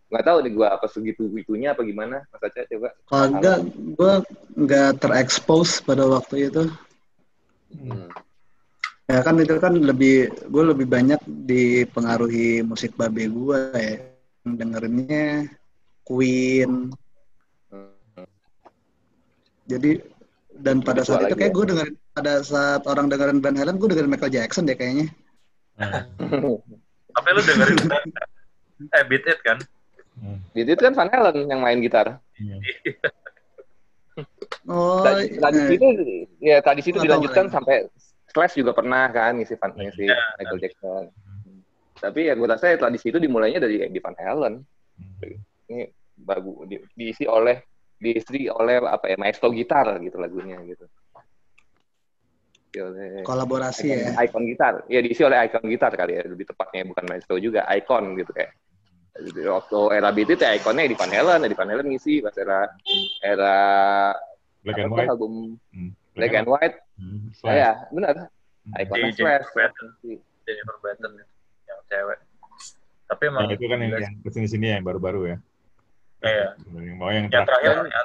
[0.08, 2.88] nggak tahu nih gue apa segitu itunya apa gimana Mas Aca coba.
[3.08, 4.12] Kalau enggak, gue
[4.56, 6.64] nggak terekspos pada waktu itu.
[7.76, 8.08] Hmm.
[9.08, 13.96] Ya kan itu kan lebih gue lebih banyak dipengaruhi musik babe gue ya.
[14.48, 15.44] Dengerinnya
[16.08, 16.88] Queen,
[19.68, 20.00] jadi
[20.58, 24.10] dan pada saat itu kayak gue dengerin pada saat orang dengerin Van Halen gue dengerin
[24.10, 25.12] Michael Jackson deh kayaknya.
[27.12, 27.78] Tapi lu dengerin
[28.96, 29.60] eh Beat It kan?
[30.52, 32.18] Beat It kan Van Halen yang main gitar.
[32.38, 32.56] Iya.
[34.72, 35.74] oh, tadi iya.
[35.74, 35.86] itu
[36.42, 37.86] ya tadi situ dilanjutkan sampai
[38.28, 40.36] Slash juga pernah kan ngisi Van ngisi yeah.
[40.36, 41.04] Michael Jackson.
[41.98, 44.62] Tapi ya gue rasa ya, tradisi itu dimulainya dari Eddie Van Halen.
[44.98, 45.34] Hmm.
[45.70, 47.62] Ini bagus di, diisi oleh
[47.98, 50.86] diisi oleh apa ya maestro gitar gitu lagunya gitu
[52.78, 56.86] oleh kolaborasi icon, ya icon gitar ya diisi oleh icon gitar kali ya lebih tepatnya
[56.86, 58.54] bukan maestro juga icon gitu kayak
[59.50, 62.70] waktu era BT itu ya ikonnya di Van Halen di Van Halen ngisi pas era
[63.20, 63.54] era
[64.62, 65.90] Black and White album hmm.
[66.14, 67.30] Black, and White hmm.
[67.42, 68.82] Oh, ya benar hmm.
[68.82, 69.48] ikonnya Slash
[70.46, 71.12] Jennifer Batten
[71.66, 72.18] yang cewek
[73.08, 75.38] tapi emang nah, itu kan yang, yang ke sini sini yang baru-baru ya
[76.22, 76.48] Iya.
[76.98, 78.02] Mau yang, yang terakhir, terakhir ya.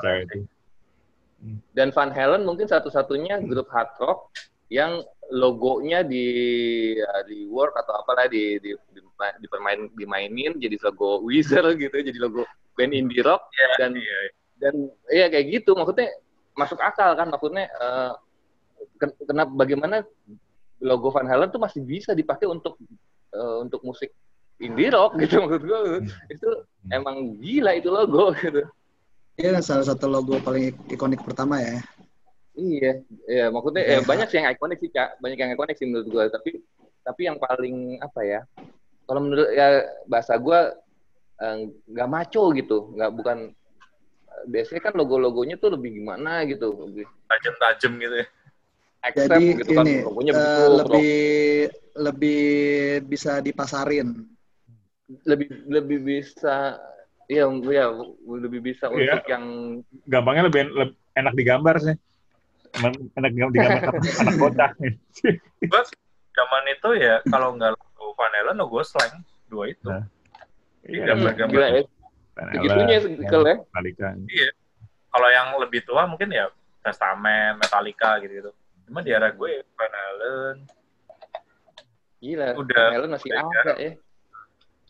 [0.00, 0.38] Saya itu.
[1.74, 4.30] Dan Van Halen mungkin satu-satunya grup hard rock
[4.72, 6.26] yang logonya di
[6.92, 9.00] ya, di work atau apalah di di, di,
[9.40, 12.44] di permain dimainin jadi logo Weezer gitu jadi logo
[12.76, 14.22] band indie rock yeah, dan yeah.
[14.60, 14.74] dan
[15.08, 15.72] iya kayak gitu.
[15.72, 16.12] Maksudnya
[16.52, 18.12] masuk akal kan maksudnya uh,
[19.24, 20.04] kenapa bagaimana
[20.84, 22.76] logo Van Halen tuh masih bisa dipakai untuk
[23.32, 24.12] uh, untuk musik
[24.60, 26.34] indie rock gitu maksud gue hmm.
[26.34, 26.48] itu
[26.92, 28.62] emang gila itu logo gitu.
[29.40, 31.80] Iya salah satu logo paling ikonik pertama ya
[32.52, 32.92] iya
[33.28, 36.08] iya maksudnya ya, ya banyak sih yang ikonik sih cak banyak yang ikonik sih menurut
[36.08, 36.50] gue tapi
[37.02, 38.40] tapi yang paling apa ya
[39.06, 40.60] kalau menurut ya bahasa gue
[41.42, 41.56] eh,
[41.90, 42.94] nggak uh, maco gitu.
[42.94, 43.38] Nggak bukan
[44.48, 46.72] biasanya kan logo-logonya tuh lebih gimana gitu.
[46.86, 48.26] Lebih tajam-tajam gitu ya.
[49.02, 51.14] Jadi gitu kan, ini kan, uh, lebih
[51.98, 52.46] lebih
[53.10, 54.22] bisa dipasarin.
[55.26, 56.78] Lebih lebih bisa
[57.26, 57.86] ya ya
[58.24, 59.18] lebih bisa iya.
[59.18, 59.44] untuk yang
[60.06, 61.96] gampangnya lebih, lebih enak digambar sih
[63.18, 64.70] enak digambar anak bocah
[65.60, 65.82] gue
[66.36, 69.20] zaman itu ya kalau nggak logo Van Halen logo slang
[69.52, 69.84] dua itu.
[69.84, 70.08] Nah,
[70.88, 71.60] iya, gambar-gambar.
[71.60, 71.82] Ya.
[72.32, 73.56] segitunya segel ya.
[74.24, 74.50] Iya.
[75.12, 76.48] Kalau yang lebih tua mungkin ya
[76.80, 78.52] Testament Metallica gitu gitu
[78.88, 80.56] cuma di era gue Van Halen.
[82.18, 83.92] Gila, udah Van Halen masih ada ya.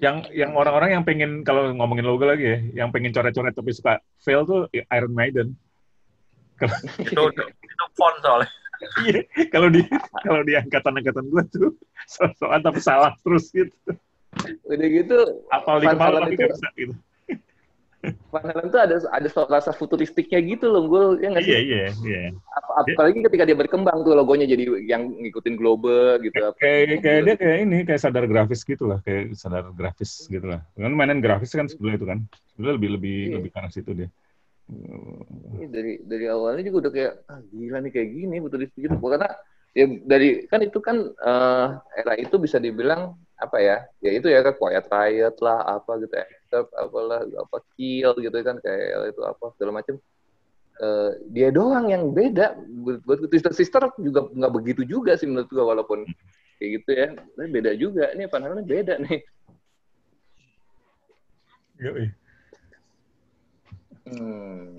[0.03, 4.03] Yang yang orang-orang yang pengen kalau ngomongin logo lagi ya, yang pengen coret-coret tapi suka
[4.22, 5.55] fail tuh Iron Maiden.
[7.03, 8.51] Itu, itu font soalnya.
[9.07, 9.23] Iya,
[9.55, 9.87] kalau di
[10.27, 11.71] kalau di angkatan-angkatan gue tuh
[12.11, 13.71] so-soan tapi salah terus gitu.
[14.67, 15.19] Udah gitu.
[15.55, 16.95] Apal di kepala tapi nggak bisa gitu.
[18.03, 21.55] Van Halen tuh ada ada rasa futuristiknya gitu loh, gue ya nggak sih?
[21.55, 22.23] Iya iya iya.
[22.73, 26.51] apalagi ketika dia berkembang tuh logonya jadi yang ngikutin globe gitu.
[26.59, 30.67] Kayak kayak dia kayak ini kayak sadar grafis gitu lah, kayak sadar grafis gitu lah.
[30.75, 32.27] Kan mainan grafis kan sebelum itu kan,
[32.59, 33.35] sebelum lebih lebih iya.
[33.39, 34.09] lebih karena situ dia.
[35.53, 38.97] Ini dari dari awalnya juga udah kayak ah, gila nih kayak gini futuristik gitu.
[38.97, 39.29] Karena
[39.73, 44.45] ya dari kan itu kan uh, era itu bisa dibilang apa ya ya itu ya
[44.45, 49.45] kan quiet riot lah apa gitu accept apalah apa kill gitu kan kayak itu apa
[49.57, 49.97] segala macam
[50.81, 52.57] uh, dia doang yang beda.
[53.05, 56.05] Buat Twister Sister juga nggak begitu juga sih menurut gua walaupun
[56.61, 57.09] kayak gitu ya.
[57.49, 58.12] Beda juga.
[58.16, 59.20] Ini pandangannya beda nih
[64.09, 64.78] Hmm.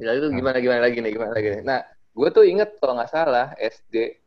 [0.00, 1.62] Ya itu gimana gimana lagi nih gimana lagi nih.
[1.62, 1.80] Nah,
[2.14, 4.18] gue tuh inget kalau nggak salah SD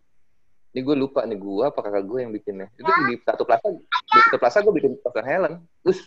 [0.75, 2.67] ini gue lupa nih gue apa kakak gue yang bikinnya.
[2.77, 5.53] Itu di satu plaza di satu plaza gue bikin Van Helen.
[5.81, 5.99] Terus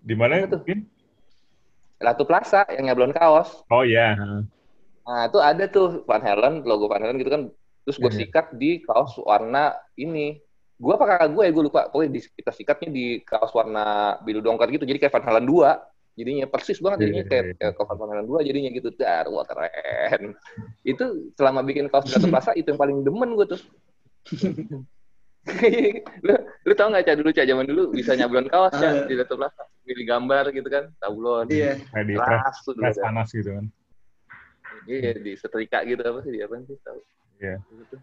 [0.00, 0.56] di mana itu
[2.00, 3.60] Ratu Plaza yang nyablon kaos.
[3.68, 4.16] Oh iya.
[4.16, 4.48] Yeah.
[5.00, 7.42] nah itu ada tuh Van Helen logo Van Helen gitu kan.
[7.84, 8.18] Terus gue yeah.
[8.24, 10.40] sikat di kaos warna ini
[10.80, 11.80] gue apa kakak gue ya gue lupa.
[11.92, 14.88] Pokoknya di, kita sikatnya di kaos warna biru dongker gitu.
[14.88, 15.70] Jadi kayak Van Halen dua.
[16.18, 18.88] Jadinya persis banget jadinya kayak, kayak cover Van Halen 2 jadinya gitu.
[18.92, 20.36] Dar wah keren.
[20.84, 23.60] Itu selama bikin kaos Gatot Plaza itu yang paling demen gue tuh.
[26.20, 26.36] Lu,
[26.68, 29.64] lu tau gak cah dulu cah zaman dulu bisa nyablon kaos ya di Gatot Plaza
[29.88, 31.48] pilih gambar gitu kan tablon.
[31.48, 31.80] Iya.
[31.80, 33.64] Di press, press panas gitu kan.
[34.84, 37.00] Iya di setrika gitu apa sih di apa sih tahu.
[37.40, 37.56] Iya.
[37.64, 37.96] Gitu.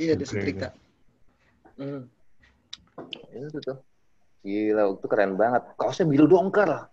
[0.00, 0.72] iya di setrika
[1.78, 2.02] hmm.
[3.32, 3.78] itu tuh
[4.42, 6.90] gila itu keren banget kaosnya biru dongker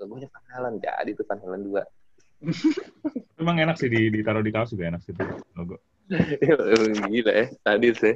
[0.00, 1.80] logonya Van Halen jadi tuh Van Halen 2
[3.40, 5.76] Emang enak sih ditaruh di kaos juga enak sih tuh logo.
[7.12, 8.14] Gila ya, tadi sih.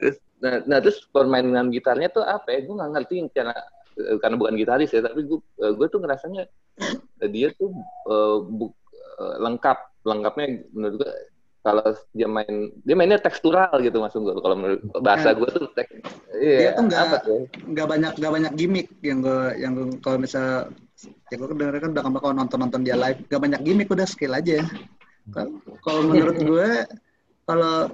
[0.00, 2.64] Terus, nah, nah terus permainan gitarnya tuh apa ya?
[2.64, 3.56] Gue nggak ngerti karena
[3.96, 6.42] eh, karena bukan gitaris ya, tapi gue eh, gue tuh ngerasanya
[7.22, 7.70] eh, dia tuh
[8.08, 8.72] uh, bu,
[9.20, 11.10] uh, lengkap, lengkapnya menurut gue
[11.62, 15.70] kalau dia main dia mainnya tekstural gitu maksud gue kalau menurut bahasa nah, gue tuh
[15.78, 15.88] tek,
[16.42, 17.04] iya, dia tuh nggak
[17.70, 20.74] nggak banyak nggak banyak gimmick yang gue yang gue, kalau misal
[21.30, 24.34] ya gue dengar kan udah kalau nonton nonton dia live nggak banyak gimmick udah skill
[24.34, 24.66] aja.
[25.86, 26.70] Kalau menurut gue
[27.46, 27.90] kalau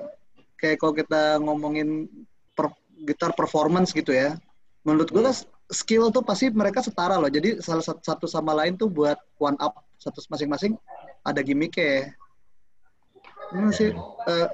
[0.57, 2.09] kayak kalau kita ngomongin
[2.57, 2.73] per,
[3.05, 4.41] gitar performance gitu ya
[4.89, 5.45] menurut gue hmm.
[5.69, 7.29] skill tuh pasti mereka setara loh.
[7.29, 10.73] Jadi salah satu sama lain tuh buat one up satu masing-masing
[11.27, 12.17] ada gimmicknya
[13.57, 14.49] ini sih uh,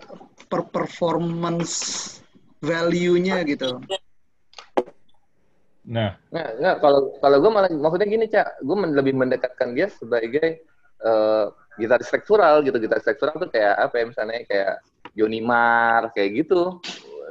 [0.46, 1.74] per performance
[2.62, 3.82] value-nya gitu.
[5.84, 9.92] Nah, nggak, nggak kalau kalau gue malah maksudnya gini cak, gue men, lebih mendekatkan dia
[9.92, 10.64] sebagai
[11.04, 14.74] uh, gitaris tekstural gitu, gitaris tekstural tuh kayak apa ya misalnya kayak
[15.12, 16.80] Johnny Marr kayak gitu,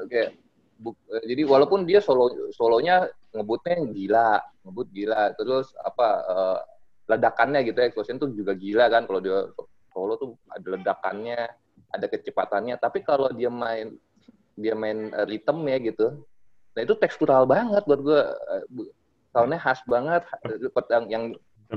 [0.06, 0.38] kayak
[0.78, 4.38] bu, uh, jadi walaupun dia solo solonya ngebutnya gila,
[4.70, 6.60] ngebut gila, terus apa uh,
[7.10, 9.50] ledakannya gitu ya, explosion tuh juga gila kan kalau dia
[9.94, 11.40] solo tuh ada ledakannya,
[11.94, 12.76] ada kecepatannya.
[12.82, 13.94] Tapi kalau dia main
[14.58, 16.26] dia main uh, rhythm ya gitu,
[16.74, 18.22] nah itu tekstural banget buat gue.
[18.50, 18.90] Uh,
[19.34, 20.22] soundnya khas banget
[20.90, 21.24] yang yang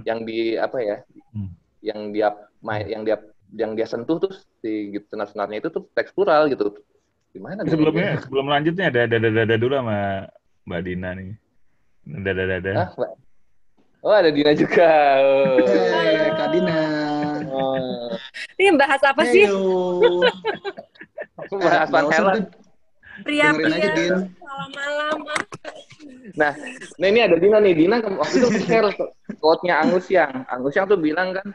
[0.04, 0.96] yang di apa ya,
[1.32, 1.50] hmm.
[1.80, 2.28] yang dia
[2.60, 3.16] main, yang dia
[3.56, 6.76] yang dia sentuh tuh si gitu senar-senarnya itu tuh tekstural gitu.
[7.32, 7.64] Gimana?
[7.68, 10.28] Sebelumnya sebelum lanjutnya ada ada ada, ada dulu sama
[10.68, 11.30] Mbak Dina nih.
[12.06, 12.72] Ada ada ada.
[14.04, 14.90] Oh ada Dina juga.
[15.20, 15.64] Oh.
[15.64, 16.95] Hey, Kak Dina.
[18.56, 19.44] Ini bahas apa sih?
[21.44, 22.48] Aku bahas Van Halen.
[23.24, 25.18] Pria-pria malam-malam.
[26.36, 26.52] Nah,
[27.00, 27.72] nah ini ada Dina nih.
[27.72, 28.92] Dina waktu itu share
[29.40, 30.44] quote-nya Angus Yang.
[30.52, 31.46] Angus Yang tuh bilang kan,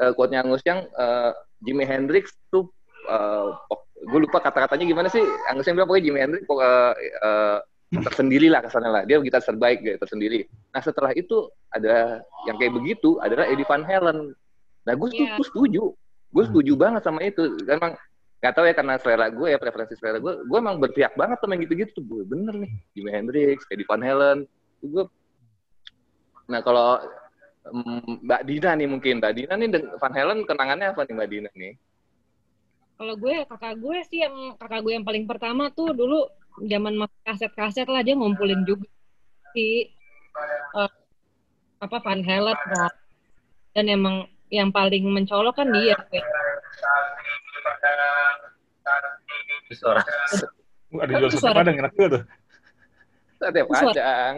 [0.00, 1.32] uh, quote-nya Angus Yang, uh,
[1.64, 2.68] Jimi Hendrix tuh,
[3.08, 5.24] uh, oh, gue lupa kata-katanya gimana sih.
[5.48, 6.92] Angus Yang bilang pokoknya Jimi Hendrix uh,
[7.24, 7.58] uh,
[7.96, 9.02] tersendiri lah kesannya lah.
[9.08, 10.44] Dia gitar terbaik gitu, tersendiri.
[10.72, 14.36] Nah setelah itu ada yang kayak begitu adalah Eddie Van Halen.
[14.84, 15.40] Nah gue yeah.
[15.40, 15.96] setuju,
[16.36, 16.52] gue hmm.
[16.52, 17.56] setuju banget sama itu.
[17.64, 17.96] Emang
[18.44, 21.56] gak tau ya karena selera gue ya preferensi selera gue, gue emang berpihak banget sama
[21.56, 22.04] yang gitu-gitu tuh.
[22.04, 24.44] Gue bener nih, Jimi Hendrix, Eddie Van Halen.
[24.84, 25.08] Gue,
[26.52, 27.00] nah kalau
[27.72, 31.50] um, Mbak Dina nih mungkin, Mbak Dina nih Van Halen kenangannya apa nih Mbak Dina
[31.56, 31.72] nih?
[32.96, 36.28] Kalau gue, kakak gue sih yang kakak gue yang paling pertama tuh dulu
[36.64, 38.88] zaman kaset-kaset lah dia ngumpulin juga
[39.52, 39.88] si
[40.76, 40.88] uh,
[41.80, 42.56] apa Van Halen
[43.76, 45.96] dan emang yang paling mencolok kan dia.
[49.74, 50.02] Suara.
[50.96, 52.22] Ada jual sate padang enak juga tuh.
[53.42, 54.36] Sate padang.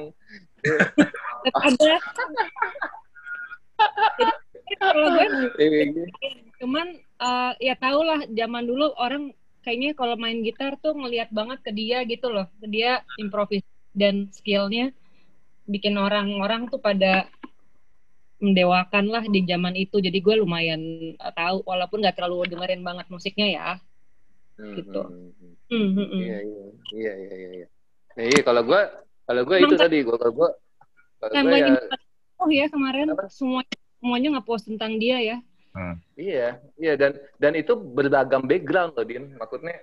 [1.49, 1.97] Ada.
[4.69, 5.27] Jadi kalau gue
[6.59, 6.87] cuman
[7.23, 9.31] uh, ya tau lah zaman dulu orang
[9.63, 13.63] kayaknya kalau main gitar tuh ngelihat banget ke dia gitu loh ke dia improvis
[13.95, 14.91] dan skillnya
[15.71, 17.29] bikin orang-orang tuh pada
[18.39, 20.81] mendewakan lah di zaman itu jadi gue lumayan
[21.19, 23.71] uh, tahu walaupun nggak terlalu dengerin banget musiknya ya
[24.63, 25.31] hmm, gitu hmm,
[25.75, 26.07] hmm, hmm.
[26.07, 26.21] hmm.
[26.23, 26.65] iya iya
[26.95, 27.67] iya iya iya
[28.15, 28.81] nah, iya kalau gue
[29.27, 30.51] kalau gue itu tadi gue kalau gue
[31.19, 31.75] kalau gue ya
[32.39, 33.27] oh ya kemarin apa?
[33.27, 33.67] semua
[33.99, 35.37] semuanya ngepost tentang dia ya
[35.75, 35.95] hmm.
[36.15, 39.83] iya iya dan dan itu beragam background loh din maksudnya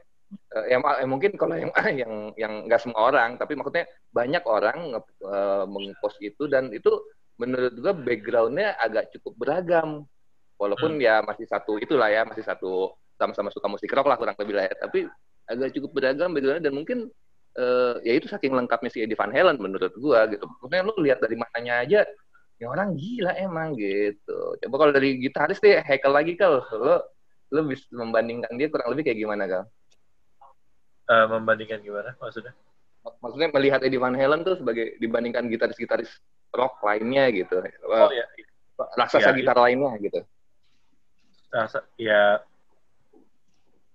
[0.56, 3.84] uh, ya, ya mungkin kalau yang yang yang nggak semua orang tapi maksudnya
[4.16, 6.92] banyak orang nge, uh, mengpost itu dan itu
[7.36, 10.08] menurut gue backgroundnya agak cukup beragam.
[10.56, 11.04] Walaupun hmm.
[11.04, 14.66] ya masih satu itulah ya masih satu sama-sama suka musik rock lah kurang lebih lah
[14.68, 14.76] ya.
[14.76, 15.08] Tapi
[15.52, 16.98] agak cukup beragam backgroundnya dan mungkin
[17.60, 20.46] uh, ya itu saking lengkapnya si Eddie Van Halen menurut gue gitu.
[20.64, 22.02] Maksudnya lu lihat dari mananya aja
[22.56, 24.56] ya orang gila emang gitu.
[24.64, 26.64] Coba kalau dari gitaris deh Hekel lagi kal.
[26.72, 27.04] Lo
[27.54, 29.64] lo bisa membandingkan dia kurang lebih kayak gimana kal?
[31.06, 32.56] Uh, membandingkan gimana maksudnya?
[33.22, 36.10] Maksudnya melihat Eddie Van Halen tuh sebagai dibandingkan gitaris-gitaris
[36.56, 37.60] rock lainnya gitu.
[37.86, 38.26] Oh ya.
[38.76, 39.64] Raksasa ya, gitar ya.
[39.68, 40.20] lainnya gitu.
[41.52, 42.40] Rasa ya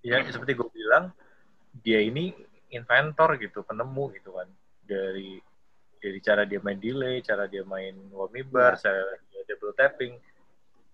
[0.01, 1.13] ya seperti gue bilang
[1.85, 2.33] dia ini
[2.73, 4.49] inventor gitu, penemu gitu kan
[4.85, 5.41] dari
[6.01, 8.89] Jadi cara dia main delay, cara dia main whammy bar, yeah.
[8.89, 10.17] cara dia double tapping.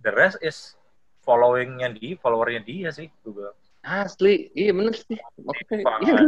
[0.02, 0.74] The rest is
[1.22, 3.50] followingnya dia, followernya dia sih, gue
[3.86, 5.14] Asli, iya bener sih.
[5.38, 6.18] Maksudnya, iya.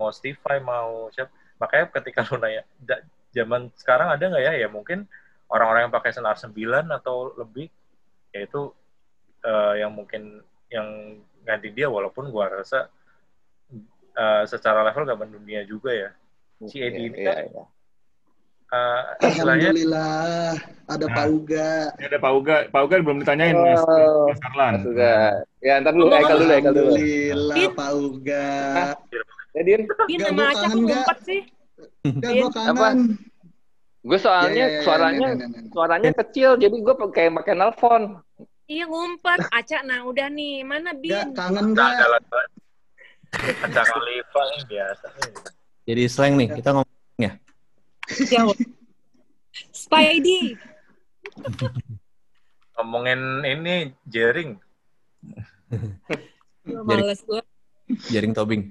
[0.00, 1.28] Mau Stevie, mau siapa.
[1.60, 2.64] Makanya ketika lu nanya,
[3.30, 4.52] zaman sekarang ada nggak ya?
[4.66, 5.06] Ya mungkin
[5.50, 6.54] orang-orang yang pakai senar 9
[6.90, 7.70] atau lebih,
[8.34, 8.70] yaitu
[9.42, 12.86] uh, yang mungkin yang ganti dia, walaupun gua rasa
[14.14, 16.10] uh, secara level gak mendunia juga ya
[16.68, 17.64] si Edi ini iya, kan iya.
[18.70, 19.02] Uh,
[19.42, 20.54] Alhamdulillah
[20.86, 21.70] ada nah, Pauga.
[21.98, 22.56] Ada Pauga.
[22.70, 23.82] Pauga belum ditanyain oh, Mas,
[24.30, 24.74] Mas Arlan.
[24.86, 25.14] Pauga.
[25.58, 26.94] Ya ntar dulu Ekal dulu Ekal dulu.
[26.94, 28.46] Alhamdulillah Pauga.
[29.58, 29.90] Ya Din.
[29.90, 31.40] Din nama Aca ngumpet sih.
[32.04, 32.32] Gak
[34.00, 35.70] gue soalnya ya, ya, ya, suaranya ya, ya, ya, ya.
[35.76, 38.02] suaranya kecil jadi gue kayak pakai nelpon.
[38.64, 39.38] Iya ngumpet.
[39.52, 41.12] Aca nah udah nih mana Bin?
[41.12, 42.00] Gak kangen gak?
[43.36, 45.06] Aca Khalifa yang biasa.
[45.84, 47.32] Jadi slang nih, kita ngomong ya.
[48.30, 48.56] Jawab.
[49.74, 50.28] Spy ID.
[52.78, 54.54] Ngomongin ini jaring.
[56.64, 57.42] Males gue.
[58.08, 58.70] Jaring tobing.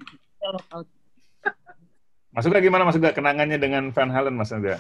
[2.40, 4.80] Mas Uga gimana Mas Uga kenangannya dengan Van Halen Mas Uga?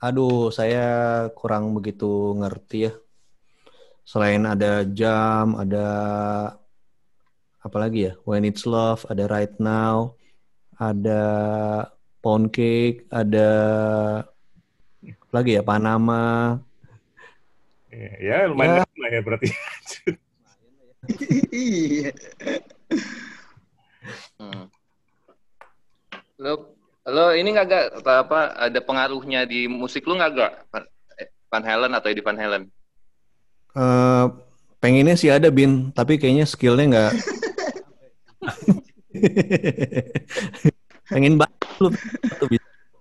[0.00, 2.92] Aduh, saya kurang begitu ngerti ya.
[4.08, 5.86] Selain ada jam, ada
[7.60, 8.16] apa lagi ya?
[8.24, 10.16] When It's Love, ada Right Now
[10.82, 11.22] ada
[12.18, 13.50] pound cake, ada
[15.30, 16.58] lagi ya Panama.
[17.92, 19.48] Ya, lumayan ya, lah ya berarti.
[21.50, 22.14] Iya.
[24.38, 24.81] hmm.
[26.42, 26.74] Lo
[27.06, 30.52] lo ini nggak gak apa, apa ada pengaruhnya di musik lu nggak gak
[31.50, 32.66] Van Halen atau Eddie Van Halen?
[33.72, 34.26] Uh,
[34.82, 37.12] pengennya sih ada bin, tapi kayaknya skillnya nggak
[41.12, 41.88] Pengen banget lu.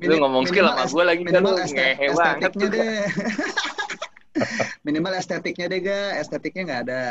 [0.02, 2.52] Lu ngomong skill sama gue lagi kan lu ngehe banget.
[2.58, 3.06] deh.
[4.86, 7.02] minimal estetiknya deh ga, estetiknya nggak ada.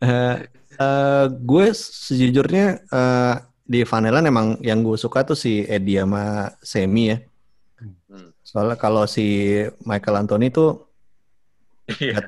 [0.00, 0.36] Uh,
[0.80, 7.14] uh, gue sejujurnya uh, di Vanilla emang yang gue suka tuh si Eddie sama Semi
[7.14, 7.22] ya.
[7.78, 8.34] Hmm.
[8.42, 9.54] Soalnya kalau si
[9.86, 10.90] Michael Anthony tuh
[12.02, 12.26] yeah.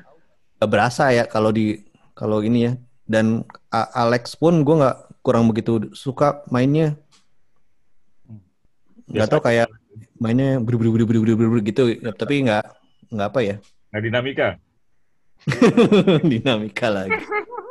[0.63, 1.83] gak, berasa ya kalau di
[2.15, 2.73] kalau ini ya.
[3.03, 3.43] Dan
[3.75, 6.95] Alex pun gue nggak kurang begitu suka mainnya.
[9.11, 9.67] Gak tau kayak
[10.15, 12.63] mainnya ber ber ber ber ber gitu, ya, tapi nggak
[13.11, 13.55] nggak apa ya?
[13.91, 14.47] Nggak dinamika.
[16.31, 17.19] dinamika lagi.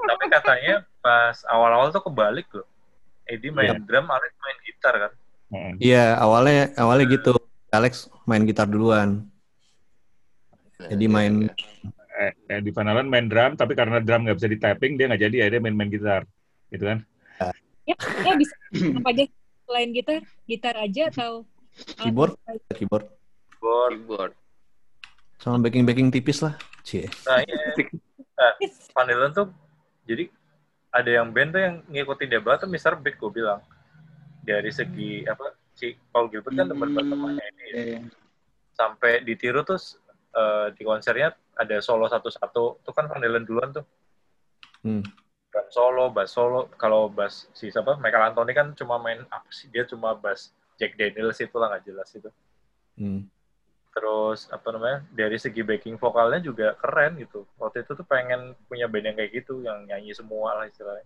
[0.05, 2.69] tapi katanya pas awal-awal tuh kebalik loh.
[3.29, 3.83] Edi main yeah.
[3.83, 5.13] drum, Alex main gitar kan?
[5.79, 7.33] Iya, awalnya awalnya gitu.
[7.73, 9.29] Alex main gitar duluan.
[10.83, 11.47] Jadi main
[12.19, 15.23] eh, eh, di Van main drum, tapi karena drum nggak bisa di tapping, dia nggak
[15.23, 16.27] jadi ya dia main-main gitar,
[16.75, 16.99] gitu kan?
[17.83, 18.55] Ya, ya bisa
[18.99, 19.25] apa aja
[19.67, 21.43] selain gitar, gitar aja atau
[21.99, 22.39] keyboard?
[22.71, 23.07] Keyboard.
[23.59, 23.91] Keyboard.
[23.91, 24.33] Keyboard.
[25.43, 26.55] Sama backing-backing tipis lah.
[26.87, 27.11] Cie.
[27.27, 27.59] Nah, iya.
[28.33, 28.59] Nah,
[28.97, 29.47] Van Halen tuh
[30.03, 30.27] jadi
[30.93, 32.95] ada yang band tuh yang ngikutin dia banget tuh Mr.
[33.01, 33.65] Big gue bilang.
[34.43, 38.01] Dari segi apa si Paul Gilbert kan teman hmm, temannya ini ya.
[38.77, 39.97] Sampai ditiru terus
[40.37, 42.85] uh, di konsernya ada solo satu-satu.
[42.85, 43.87] Tuh kan Van Halen duluan tuh.
[44.85, 45.03] Hmm
[45.53, 46.73] drum solo, bass solo.
[46.81, 49.69] Kalau bass si siapa Michael Anthony kan cuma main apa sih?
[49.69, 52.31] Dia cuma bass Jack Daniels itu lah nggak jelas itu.
[52.97, 53.29] Hmm.
[53.93, 54.99] Terus apa namanya?
[55.13, 57.45] Dari segi backing vokalnya juga keren gitu.
[57.61, 61.05] Waktu itu tuh pengen punya band yang kayak gitu, yang nyanyi semua lah istilahnya.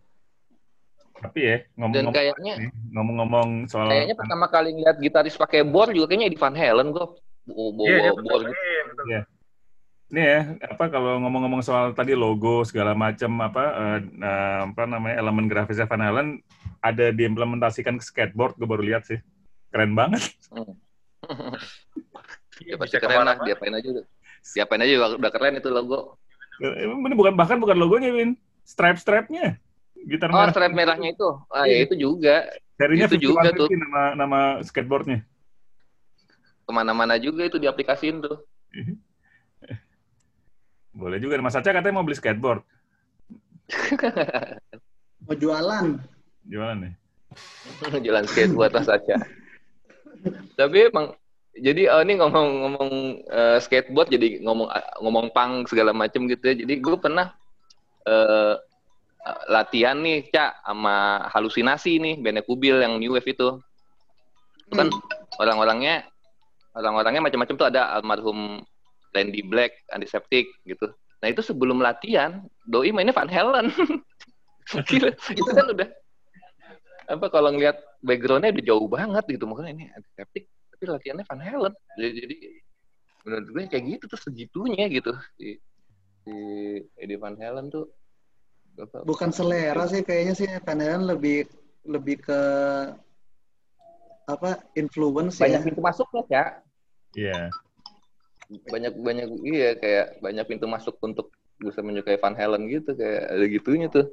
[1.17, 2.55] Tapi ya ngomong-ngomong kayaknya
[2.93, 7.07] ngomong-ngomong soal kayaknya pertama kali ngeliat gitaris pakai board juga kayaknya di Van Halen gue.
[7.47, 8.63] Iya, yeah, board gitu.
[9.09, 9.21] Iya,
[10.13, 15.19] ini ya apa kalau ngomong-ngomong soal tadi logo segala macam apa uh, uh, apa namanya
[15.19, 16.29] elemen grafisnya Van Halen
[16.79, 19.19] ada diimplementasikan ke skateboard gue baru lihat sih
[19.75, 20.23] keren banget
[22.65, 24.05] ya pasti keren lah diapain aja udah
[24.55, 26.17] diapain aja udah keren itu logo
[26.63, 29.61] ini bukan bahkan bukan logonya Win stripe stripnya
[30.07, 30.53] gitar oh merah.
[30.55, 31.85] stripe merahnya itu ah ya iya.
[31.85, 32.37] itu juga
[32.77, 35.25] Serinya itu juga tuh nama nama skateboardnya
[36.67, 38.41] ke mana-mana juga itu diaplikasiin tuh
[38.73, 38.97] iya.
[40.97, 41.37] Boleh juga.
[41.45, 42.65] Mas Aca katanya mau beli skateboard.
[45.29, 46.01] mau jualan.
[46.49, 46.93] Jualan ya?
[48.01, 49.17] jualan skateboard Mas Aca.
[50.57, 51.13] Tapi emang
[51.57, 52.91] jadi uh, ini ngomong-ngomong
[53.33, 54.69] uh, skateboard jadi ngomong
[55.01, 56.55] ngomong pang segala macam gitu ya.
[56.65, 57.33] Jadi gue pernah
[58.05, 58.55] uh,
[59.51, 63.59] latihan nih cak sama halusinasi nih bandnya Kubil yang New Wave itu.
[64.67, 65.41] Itu kan hmm.
[65.41, 66.05] orang-orangnya
[66.77, 68.61] orang-orangnya macam-macam tuh ada almarhum
[69.17, 70.93] Randy Black, antiseptik gitu.
[71.25, 73.73] Nah itu sebelum latihan, Doi mainnya Van Halen.
[74.91, 75.89] Gila, itu kan udah
[77.07, 81.75] apa kalau ngeliat backgroundnya udah jauh banget gitu makanya ini antiseptik tapi latihannya Van Halen.
[81.97, 82.37] Jadi, jadi
[83.25, 85.17] menurut gue kayak gitu tuh segitunya gitu.
[85.41, 85.57] Si
[86.21, 86.35] si
[87.01, 87.89] Eddie Van Halen tuh
[88.77, 91.49] apa, bukan selera sih kayaknya sih Van Halen lebih
[91.89, 92.41] lebih ke
[94.27, 95.67] apa influence banyak ya.
[95.71, 96.45] pintu masuknya ya
[97.17, 97.41] iya.
[98.47, 103.47] Banyak banyak iya kayak banyak pintu masuk untuk bisa menyukai Van Halen gitu kayak ada
[103.49, 104.07] gitunya tuh.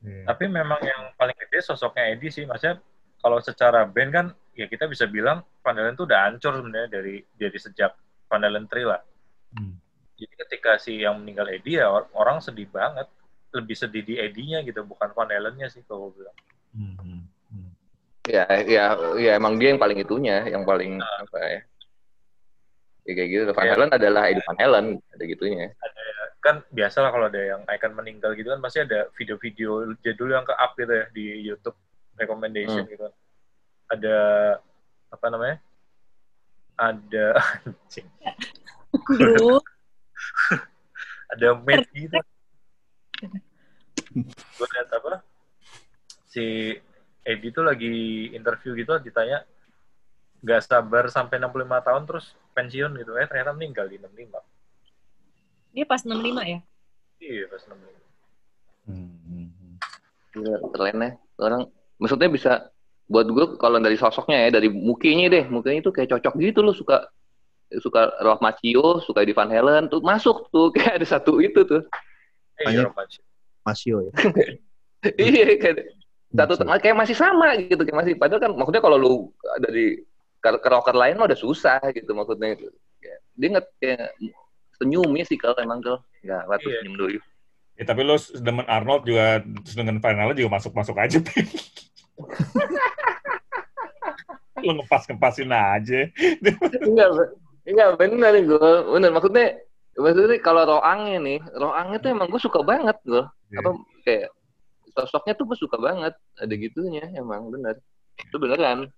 [0.00, 0.24] Yeah.
[0.32, 2.48] tapi memang yang paling gede sosoknya Eddie sih.
[2.48, 2.80] Maksudnya
[3.20, 7.22] kalau secara band kan ya kita bisa bilang Van Halen tuh udah hancur sebenarnya dari
[7.38, 7.94] dari sejak
[8.26, 9.00] Van Halen 3 lah
[9.56, 9.74] hmm.
[10.18, 13.06] jadi ketika si yang meninggal Eddie ya orang sedih banget
[13.50, 16.36] lebih sedih di Eddie-nya gitu bukan Van Halen-nya sih kalau bilang
[16.74, 16.94] hmm.
[16.98, 17.20] hmm.
[18.28, 18.84] Ya, ya,
[19.18, 21.24] ya emang dia yang paling itunya, yang paling nah.
[21.26, 21.60] apa ya?
[23.08, 23.42] Ya kayak gitu.
[23.50, 23.72] Van ya.
[23.74, 25.66] Halen adalah Eddie Van Halen, ada gitunya.
[25.72, 26.02] Ada,
[26.40, 30.44] kan biasa lah kalau ada yang icon meninggal gitu kan pasti ada video-video jadul yang
[30.44, 31.76] ke up gitu ya di YouTube
[32.16, 32.92] recommendation hmm.
[32.92, 33.08] gitu.
[33.90, 34.16] Ada
[35.10, 35.58] apa namanya?
[36.78, 37.26] Ada
[41.34, 42.18] ada mate gitu.
[44.56, 45.20] Gue lihat apa?
[46.30, 46.74] Si
[47.20, 49.44] Edi tuh lagi interview gitu ditanya
[50.40, 56.00] nggak sabar sampai 65 tahun terus pensiun gitu eh ternyata meninggal di 65 dia pas
[56.00, 56.16] 65
[56.48, 56.58] ya
[57.20, 59.48] iya pas 65 hmm.
[60.30, 61.10] Gila, keren ya
[61.44, 61.62] orang
[62.00, 62.52] maksudnya bisa
[63.10, 65.44] buat gue kalau dari sosoknya ya dari mukanya deh.
[65.50, 67.10] Mukanya itu kayak cocok gitu loh suka
[67.82, 71.82] suka Roh Macchio suka di Van Halen tuh masuk tuh kayak ada satu itu tuh.
[72.62, 72.86] Iya,
[73.66, 74.06] Macchio.
[74.06, 74.12] Ya?
[75.00, 75.96] Iya kayak
[76.28, 79.12] satu kayak masih sama gitu kayak masih padahal kan maksudnya kalau lu
[79.56, 80.04] dari
[80.44, 82.52] ke, ke rocker lain mah udah susah gitu maksudnya.
[83.32, 84.12] Dia nggak kayak
[84.76, 86.78] senyumnya sih kalau emang tuh nggak waktu iya.
[86.84, 87.16] senyum dulu.
[87.80, 91.16] Ya tapi lo dengan Arnold juga terus dengan finalnya juga masuk masuk aja
[94.66, 96.00] lo ngepas ngepasin aja.
[96.88, 97.08] Enggak
[97.60, 99.60] enggak benar gue benar maksudnya
[99.94, 103.20] maksudnya kalau roangnya nih roangnya tuh emang gue suka banget gue
[103.52, 103.60] yeah.
[103.60, 103.70] apa
[104.02, 104.28] kayak
[104.96, 106.16] sosoknya tuh gue suka banget.
[106.40, 107.78] Ada gitunya emang bener.
[108.16, 108.90] Itu beneran.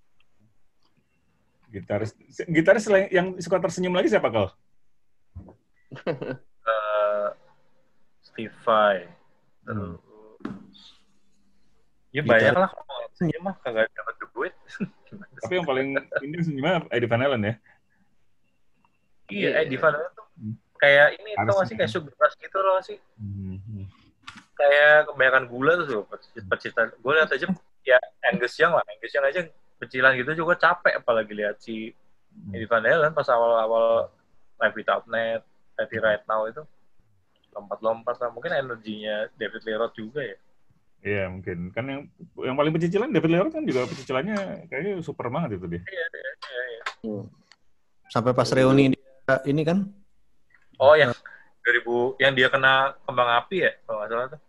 [1.72, 2.12] Gitaris
[2.48, 4.52] gitaris yang suka tersenyum lagi siapa kau
[6.68, 7.28] uh,
[8.20, 9.08] Steve Vai
[9.68, 9.96] hmm.
[12.12, 12.70] ya banyak lah
[13.16, 14.54] senyum mah kagak dapat duit
[15.43, 15.88] tapi yang paling
[16.22, 17.55] ini senyumnya Eddie Van Halen ya?
[19.26, 20.55] Iya Eddie Van Halen tuh hmm.
[20.78, 22.99] kayak ini tuh masih kayak sugar rush gitu loh sih?
[23.18, 23.90] Hmm,
[24.55, 26.07] kayak kebanyakan gula tuh
[26.47, 27.47] pecitan gue lihat aja
[27.82, 27.99] ya
[28.30, 28.86] Angus Young lah.
[28.86, 29.40] Angus Young aja
[29.82, 31.03] pecilan gitu juga capek.
[31.03, 32.55] Apalagi lihat si hmm.
[32.55, 34.07] Eddie Van Halen pas awal-awal
[34.62, 35.43] Live Without Net
[35.74, 36.62] Happy Right Now itu.
[37.53, 38.30] Lompat-lompat lah.
[38.30, 40.38] Mungkin energinya David Lee Roth juga ya
[41.03, 42.03] Iya mungkin kan yang
[42.38, 45.82] yang paling pecicilan David Lee Roth kan juga pecicilannya kayaknya super banget itu dia.
[45.82, 46.62] Iya iya iya.
[46.62, 46.82] iya.
[47.03, 47.24] Hmm.
[48.07, 49.82] Sampai pas reuni dia ini kan?
[50.78, 51.11] Oh yang
[51.66, 54.40] 2000 yang dia kena kembang api ya kalau nggak salah tuh.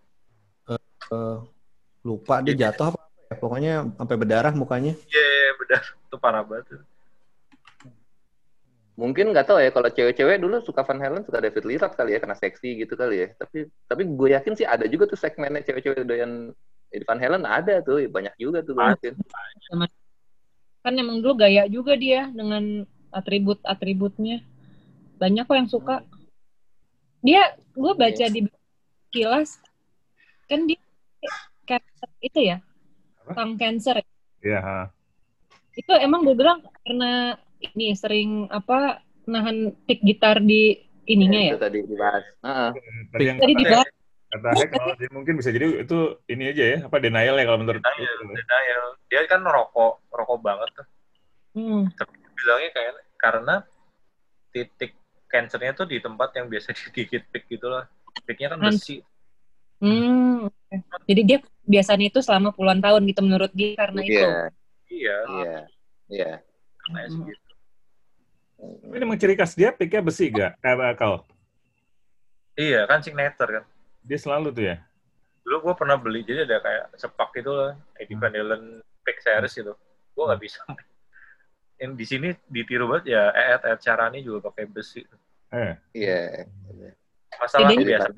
[0.63, 1.37] Uh, uh,
[2.05, 2.69] lupa dia yeah.
[2.69, 4.93] jatuh apa ya pokoknya sampai berdarah mukanya.
[5.09, 6.85] Iya yeah, berdarah itu parah banget.
[8.93, 12.13] Mungkin nggak tahu ya kalau cewek-cewek dulu suka Van Halen suka David Lee Roth kali
[12.13, 13.27] ya karena seksi gitu kali ya.
[13.41, 16.53] Tapi tapi gue yakin sih ada juga tuh segmennya cewek-cewek doyan
[16.93, 19.13] Van Halen ada tuh banyak juga tuh gue yakin.
[20.85, 24.45] Kan emang dulu gaya juga dia dengan atribut-atributnya.
[25.17, 26.05] Banyak kok yang suka
[27.25, 28.45] dia gue baca di
[29.09, 29.57] kilas
[30.51, 30.77] kan dia
[31.63, 32.57] cancer itu ya
[33.31, 34.03] tang cancer
[34.43, 34.59] Iya.
[34.59, 34.85] Yeah.
[35.79, 37.39] Itu emang gue bilang karena
[37.71, 41.53] ini sering apa nahan pick gitar di ininya ya.
[41.55, 42.25] Itu tadi dibahas.
[42.43, 42.71] Uh
[43.11, 43.89] Tadi, yang tadi dibahas.
[44.33, 48.17] Kata kalau mungkin bisa jadi itu ini aja ya apa denial ya kalau menurut denial,
[48.33, 48.85] denial.
[49.05, 50.87] Dia kan rokok rokok banget tuh.
[51.53, 51.83] Hmm.
[51.93, 53.55] Tapi bilangnya kayak karena
[54.49, 54.91] titik
[55.29, 57.85] cancernya tuh di tempat yang biasa digigit pik gitulah.
[58.25, 59.05] Piknya kan besi.
[59.83, 60.49] Hmm.
[61.05, 61.37] Jadi dia
[61.67, 64.09] biasanya itu selama puluhan tahun gitu menurut dia karena yeah.
[64.09, 64.27] itu.
[64.93, 65.17] Iya.
[65.29, 65.57] Iya.
[66.09, 66.31] Iya.
[66.89, 67.42] Hmm.
[68.63, 70.59] Ini memang ciri khas dia piknya besi gak?
[70.63, 71.23] Kayak kau?
[72.55, 73.63] Iya kan signature kan.
[74.05, 74.75] Dia selalu tuh ya?
[75.43, 77.75] Dulu gue pernah beli, jadi ada kayak sepak gitu lah.
[77.99, 79.73] Eddie Van Halen pick series gitu.
[80.13, 80.63] Gue gak bisa
[81.83, 85.03] yang di sini ditiru banget ya Ed Ed Carani juga pakai besi.
[85.51, 85.75] Eh.
[85.91, 86.47] Iya.
[86.71, 86.93] Yeah.
[87.35, 88.09] Masalah biasa.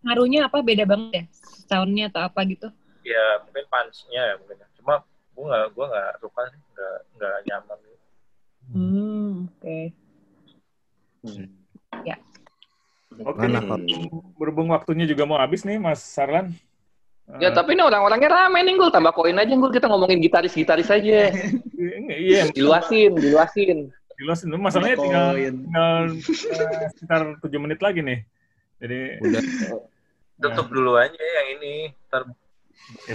[0.00, 1.24] Ngaruhnya apa beda banget ya?
[1.68, 2.72] Soundnya atau apa gitu?
[3.04, 4.64] Ya mungkin punch-nya ya mungkin.
[4.80, 5.04] Cuma
[5.36, 7.78] gue nggak gue nggak suka sih, nggak nggak nyaman.
[8.70, 9.60] Hmm, oke.
[9.60, 9.84] Okay.
[11.26, 11.46] Hmm.
[12.06, 12.16] Ya.
[13.20, 13.50] Oke, okay,
[14.38, 16.54] berhubung waktunya juga mau habis nih, Mas Sarlan.
[17.38, 21.30] Ya tapi ini orang-orangnya rame nih gue tambah koin aja gue kita ngomongin gitaris-gitaris aja.
[22.10, 23.94] Iya, diluasin, diluasin.
[24.18, 24.50] Diluasin.
[24.58, 28.26] Masalahnya tinggal, tinggal uh, sekitar tujuh menit lagi nih.
[28.82, 29.42] Jadi udah
[30.42, 31.94] tutup dulu aja yang ini.
[32.10, 32.26] Ntar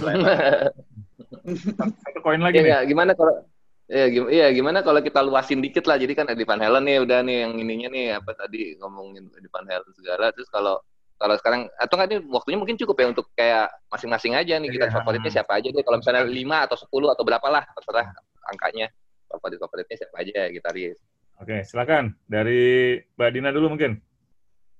[2.00, 2.72] satu koin lagi ya, nih.
[2.72, 3.44] Ya, gimana kalau
[3.86, 5.94] Ya, gim ya gimana kalau kita luasin dikit lah.
[5.94, 9.52] Jadi kan Eddie Van Halen nih udah nih yang ininya nih apa tadi ngomongin Eddie
[9.52, 10.34] Van Halen segala.
[10.34, 10.82] Terus kalau
[11.16, 14.90] kalau sekarang atau nggak ini waktunya mungkin cukup ya untuk kayak masing-masing aja nih kita
[14.90, 14.94] yeah.
[14.98, 15.84] favoritnya siapa aja deh.
[15.86, 18.10] Kalau misalnya lima atau sepuluh atau berapa lah terserah
[18.50, 18.90] angkanya.
[19.30, 20.98] Favorit favoritnya siapa aja ya gitaris.
[21.36, 24.00] Oke, silakan dari Mbak Dina dulu mungkin.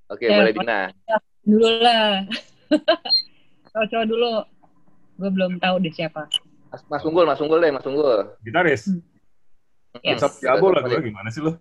[0.09, 0.81] Oke, ya, boleh Dina.
[1.47, 2.25] Dulu lah.
[3.71, 4.33] Cowok-cowok dulu.
[5.21, 6.25] Gue belum tahu deh siapa.
[6.77, 8.37] Mas, mas Unggul, Mas Unggul deh, Mas Unggul.
[8.45, 8.85] Gitaris.
[8.93, 9.01] Hmm.
[10.05, 10.21] Yes.
[10.21, 11.57] Top Jabo lah gue gimana sih lo?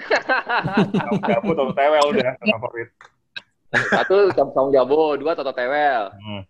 [0.00, 2.88] Top Jabo Toto Tewel udah favorit.
[3.92, 6.16] Satu Tom Jabo, dua Toto Tewel.
[6.16, 6.48] Hmm.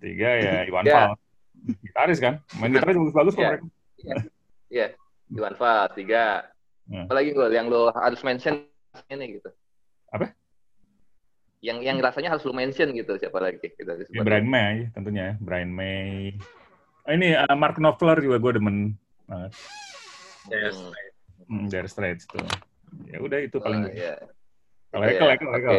[0.00, 1.12] Tiga ya Iwan yeah.
[1.12, 1.20] Fals.
[1.84, 2.40] Gitaris kan?
[2.56, 3.50] Main gitaris bagus-bagus kok yeah.
[3.52, 3.64] mereka.
[4.00, 4.16] Iya,
[4.72, 4.88] yeah.
[5.36, 5.92] Iwan Fals.
[5.92, 6.48] Tiga.
[6.88, 7.04] Hmm.
[7.04, 8.64] Apalagi gue yang lo harus mention
[9.12, 9.52] ini gitu.
[10.08, 10.32] Apa?
[11.60, 15.68] Yang yang rasanya harus lo mention gitu siapa lagi kita ya, Brian May tentunya Brian
[15.72, 16.32] May
[17.12, 18.76] ini uh, Mark Knopfler juga gue demen
[19.28, 19.52] banget.
[20.48, 20.76] Yes.
[21.48, 22.40] Hmm, dari Straits tuh.
[23.08, 23.84] Ya udah itu paling.
[23.84, 24.16] Oh, yeah.
[24.94, 25.76] Kalau Ekel, Ekel, Ekel.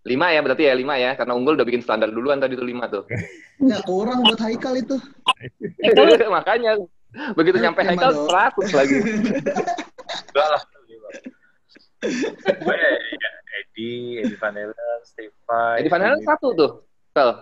[0.00, 2.88] Lima ya berarti ya lima ya karena unggul udah bikin standar duluan tadi tuh lima
[2.90, 3.04] tuh.
[3.60, 4.96] Ya kurang buat Haikal itu.
[6.32, 6.80] Makanya
[7.36, 8.96] begitu nyampe Haikal seratus lagi.
[10.32, 10.62] Enggak lah.
[12.56, 13.30] Gue ya
[13.60, 15.84] Eddie, Eddie Van Halen, Steve Vai.
[15.84, 16.70] Eddie Van Halen satu tuh.
[17.12, 17.36] Pel.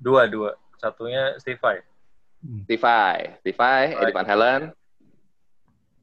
[0.00, 0.56] Dua, dua.
[0.80, 1.84] Satunya Steve Vai.
[2.40, 4.62] Steve Vai, Steve Vai, Eddie Van Halen.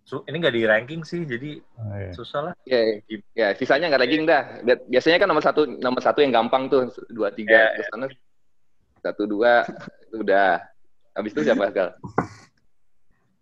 [0.08, 2.12] So, ini nggak di ranking sih, jadi oh, iya.
[2.16, 2.54] susah lah.
[2.64, 3.52] Iya, yeah, yeah.
[3.60, 4.64] sisanya nggak ranking dah.
[4.88, 9.04] Biasanya kan nomor satu, nomor satu yang gampang tuh, dua tiga, yeah, terus yeah.
[9.04, 9.68] satu dua,
[10.08, 10.64] itu udah.
[11.12, 11.98] Habis itu siapa gal?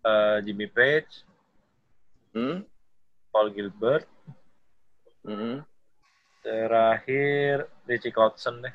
[0.00, 1.22] Uh, Jimmy Page,
[2.34, 2.64] hmm?
[3.30, 4.08] Paul Gilbert,
[5.22, 5.60] hmm?
[6.40, 8.74] terakhir Richie Kotzen deh.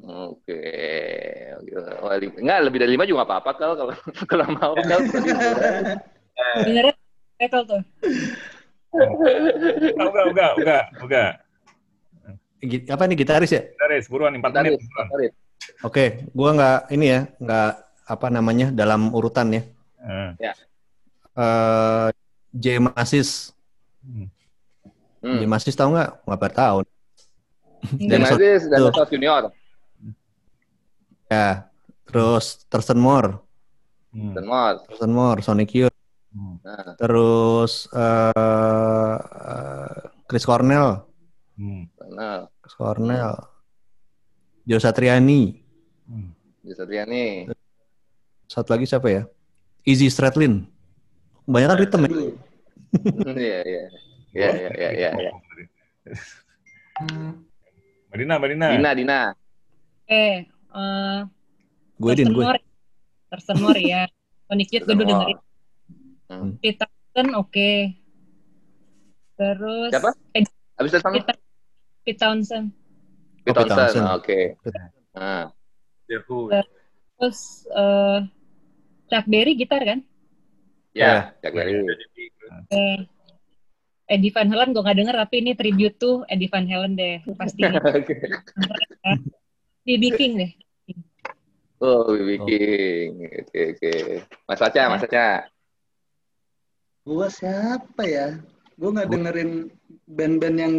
[0.00, 0.64] Oke,
[2.00, 3.92] Wah, enggak lebih dari lima juga apa-apa kalau kalau
[4.30, 5.04] kalau mau kalau
[6.64, 6.96] Beneran
[7.36, 7.82] Ekel tuh.
[8.96, 11.30] Enggak, enggak, enggak, enggak.
[12.88, 13.62] Apa nih gitaris ya?
[13.68, 14.80] Gitaris, buruan empat menit.
[15.84, 17.70] Oke, gua nggak ini ya, nggak
[18.08, 19.62] apa namanya dalam urutan ya.
[20.00, 20.30] Uh.
[20.40, 20.52] Ya.
[21.36, 22.08] Uh,
[22.56, 23.52] J Masis.
[24.00, 24.26] Hmm.
[25.20, 26.10] J Masis tahu nggak?
[26.24, 26.78] Nggak tahu.
[28.00, 29.52] J Masis dan Junior.
[31.32, 31.72] Ya,
[32.04, 33.40] terus Thurston Moore.
[34.12, 34.36] Hmm.
[34.36, 34.76] Thurston Moore.
[34.84, 35.96] Thurston Moore, Sonic Youth.
[36.28, 36.60] Hmm.
[36.60, 36.92] Nah.
[37.00, 39.96] Terus uh, uh,
[40.28, 41.08] Chris Cornell.
[41.56, 41.88] Hmm.
[42.60, 43.32] Chris Cornell.
[43.32, 44.68] Hmm.
[44.68, 45.56] Jo Satriani.
[46.04, 46.36] Hmm.
[46.68, 47.48] Jo Satriani.
[48.44, 49.24] Satu lagi siapa ya?
[49.88, 50.68] Easy Stratlin.
[51.48, 52.12] Banyak kan ya?
[53.32, 53.84] Iya, iya.
[54.36, 55.10] Iya, iya, iya, iya.
[55.16, 55.32] Ya.
[58.12, 58.66] Madina, Madina.
[58.76, 59.20] Dina, Dina.
[60.04, 61.28] Eh, uh,
[62.00, 62.44] gue din gue
[63.32, 64.08] tersenor ya.
[64.48, 65.38] Sonic Youth gue dengerin.
[66.28, 66.52] Hmm.
[66.60, 67.48] Pete Townsend oke.
[67.52, 67.76] Okay.
[69.32, 70.10] terus siapa?
[70.36, 70.44] Eh,
[70.76, 71.34] abis itu sama Pete,
[72.04, 72.66] Pete Townsend.
[73.44, 74.24] Pete oh, Townsend oke.
[74.28, 74.42] Okay.
[75.16, 75.48] ah.
[77.16, 78.20] terus uh,
[79.08, 80.00] Chuck Berry gitar kan?
[80.92, 81.80] Ya yeah, Chuck Berry.
[81.80, 83.08] Okay.
[84.12, 87.64] Eddie Van Halen gue gak denger tapi ini tribute tuh Eddie Van Halen deh pasti.
[89.88, 90.52] BB King deh
[91.82, 93.10] Oh, BB King.
[93.42, 93.92] Oke, oke.
[94.46, 95.50] Mas Aca, Mas Aca.
[97.02, 98.38] Gua siapa ya?
[98.78, 99.66] Gua nggak dengerin
[100.06, 100.74] band-band yang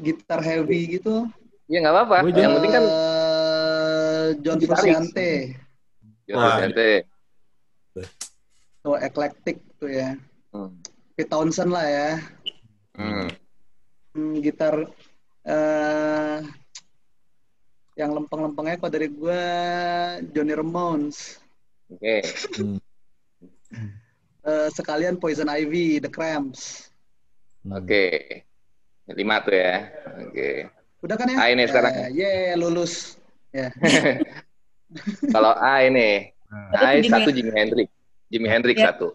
[0.00, 1.28] gitar heavy gitu.
[1.68, 2.16] Iya nggak apa-apa.
[2.24, 5.30] Yang yang penting kan uh, John Frusciante.
[6.24, 6.90] John Frusciante.
[8.88, 10.16] Oh, eclectic tuh ya.
[10.56, 10.80] Hmm.
[11.12, 12.10] Pete Townsend lah ya.
[12.96, 13.28] Hmm.
[14.16, 14.80] hmm gitar
[15.44, 16.40] uh,
[17.98, 19.42] yang lempeng-lempengnya kok dari gue
[20.30, 21.42] Johnny Ramones.
[21.90, 22.22] Oke.
[22.22, 22.78] Okay.
[24.46, 26.94] uh, eh, sekalian Poison Ivy, The Cramps.
[27.66, 27.82] Oke.
[27.82, 28.14] Okay.
[29.18, 29.90] Lima tuh ya.
[30.14, 30.30] Oke.
[30.30, 30.56] Okay.
[31.02, 31.36] Udah kan ya?
[31.42, 31.90] A ini sekarang.
[31.90, 33.18] Uh, yeah, lulus.
[33.50, 33.74] Ya.
[33.82, 34.22] Yeah.
[35.34, 36.30] Kalau A ini,
[36.78, 37.90] A satu Jimi Hendrix.
[38.30, 38.94] Jimi Hendrix yeah.
[38.94, 39.10] satu.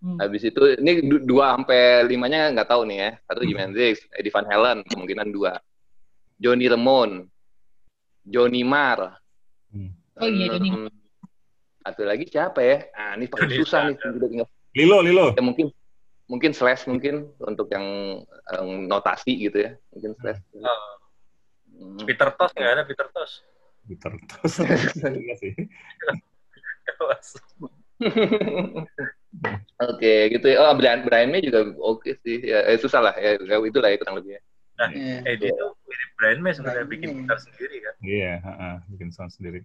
[0.00, 0.16] Hmm.
[0.16, 3.10] Habis itu ini dua sampai limanya nggak tahu nih ya.
[3.28, 5.60] Satu Jimi Hendrix, Eddie Van Halen kemungkinan dua.
[6.40, 7.28] Johnny Ramone,
[8.30, 9.18] Johnny Marr.
[9.74, 9.90] Hmm.
[10.22, 10.54] Oh iya.
[10.56, 10.86] Hmm,
[11.82, 12.86] satu lagi siapa ya?
[12.94, 13.98] Ah ini paling susah nih.
[14.78, 15.34] Lilo, Lilo.
[15.34, 15.74] Ya, mungkin
[16.30, 17.86] mungkin slash mungkin untuk yang,
[18.54, 19.70] yang notasi gitu ya.
[19.90, 20.38] Mungkin slash.
[20.62, 21.00] Oh.
[21.80, 22.04] Hmm.
[22.06, 23.34] Peter Tosh nggak ada Peter Tosh.
[23.88, 24.56] Peter Tosh.
[25.20, 25.52] Iya sih.
[29.80, 30.56] Oke, gitu ya.
[30.60, 32.36] Oh, Brian, Brian May juga oke okay sih.
[32.42, 33.38] Ya, eh, susah lah ya.
[33.40, 34.40] Itulah ya kurang lebihnya.
[34.80, 35.20] Nah, yeah.
[35.28, 37.94] Eddie itu mirip Brian May sebenarnya bikin gitar sendiri kan.
[38.00, 39.60] Iya, yeah, uh, bikin sound sendiri.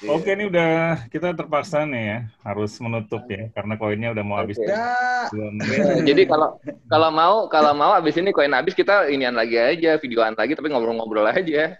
[0.00, 0.16] Yeah.
[0.16, 4.56] Oke, ini udah kita terpaksa nih ya harus menutup ya karena koinnya udah mau habis.
[4.56, 4.72] Okay.
[4.72, 6.00] Ya.
[6.08, 6.56] Jadi kalau
[6.88, 10.72] kalau mau kalau mau habis ini koin habis kita inian lagi aja, videoan lagi tapi
[10.72, 11.76] ngobrol-ngobrol aja.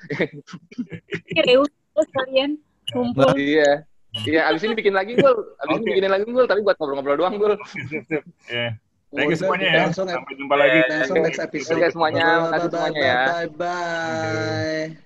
[1.49, 1.73] Reus
[2.13, 2.61] kalian
[2.93, 3.35] kumpul.
[3.35, 3.89] Iya.
[4.11, 5.55] Iya, abis ini bikin lagi gul.
[5.63, 5.81] Abis okay.
[5.81, 7.55] ini bikinin lagi gul, tapi buat ngobrol-ngobrol doang gul.
[7.89, 8.75] Sip, Yeah.
[9.11, 9.85] Thank you semuanya ya.
[9.91, 10.79] Sampai jumpa lagi.
[10.87, 11.83] Langsung next episode.
[11.83, 12.23] Oke semuanya.
[12.23, 13.23] Terima kasih semuanya ya.
[13.27, 15.01] Bye bye.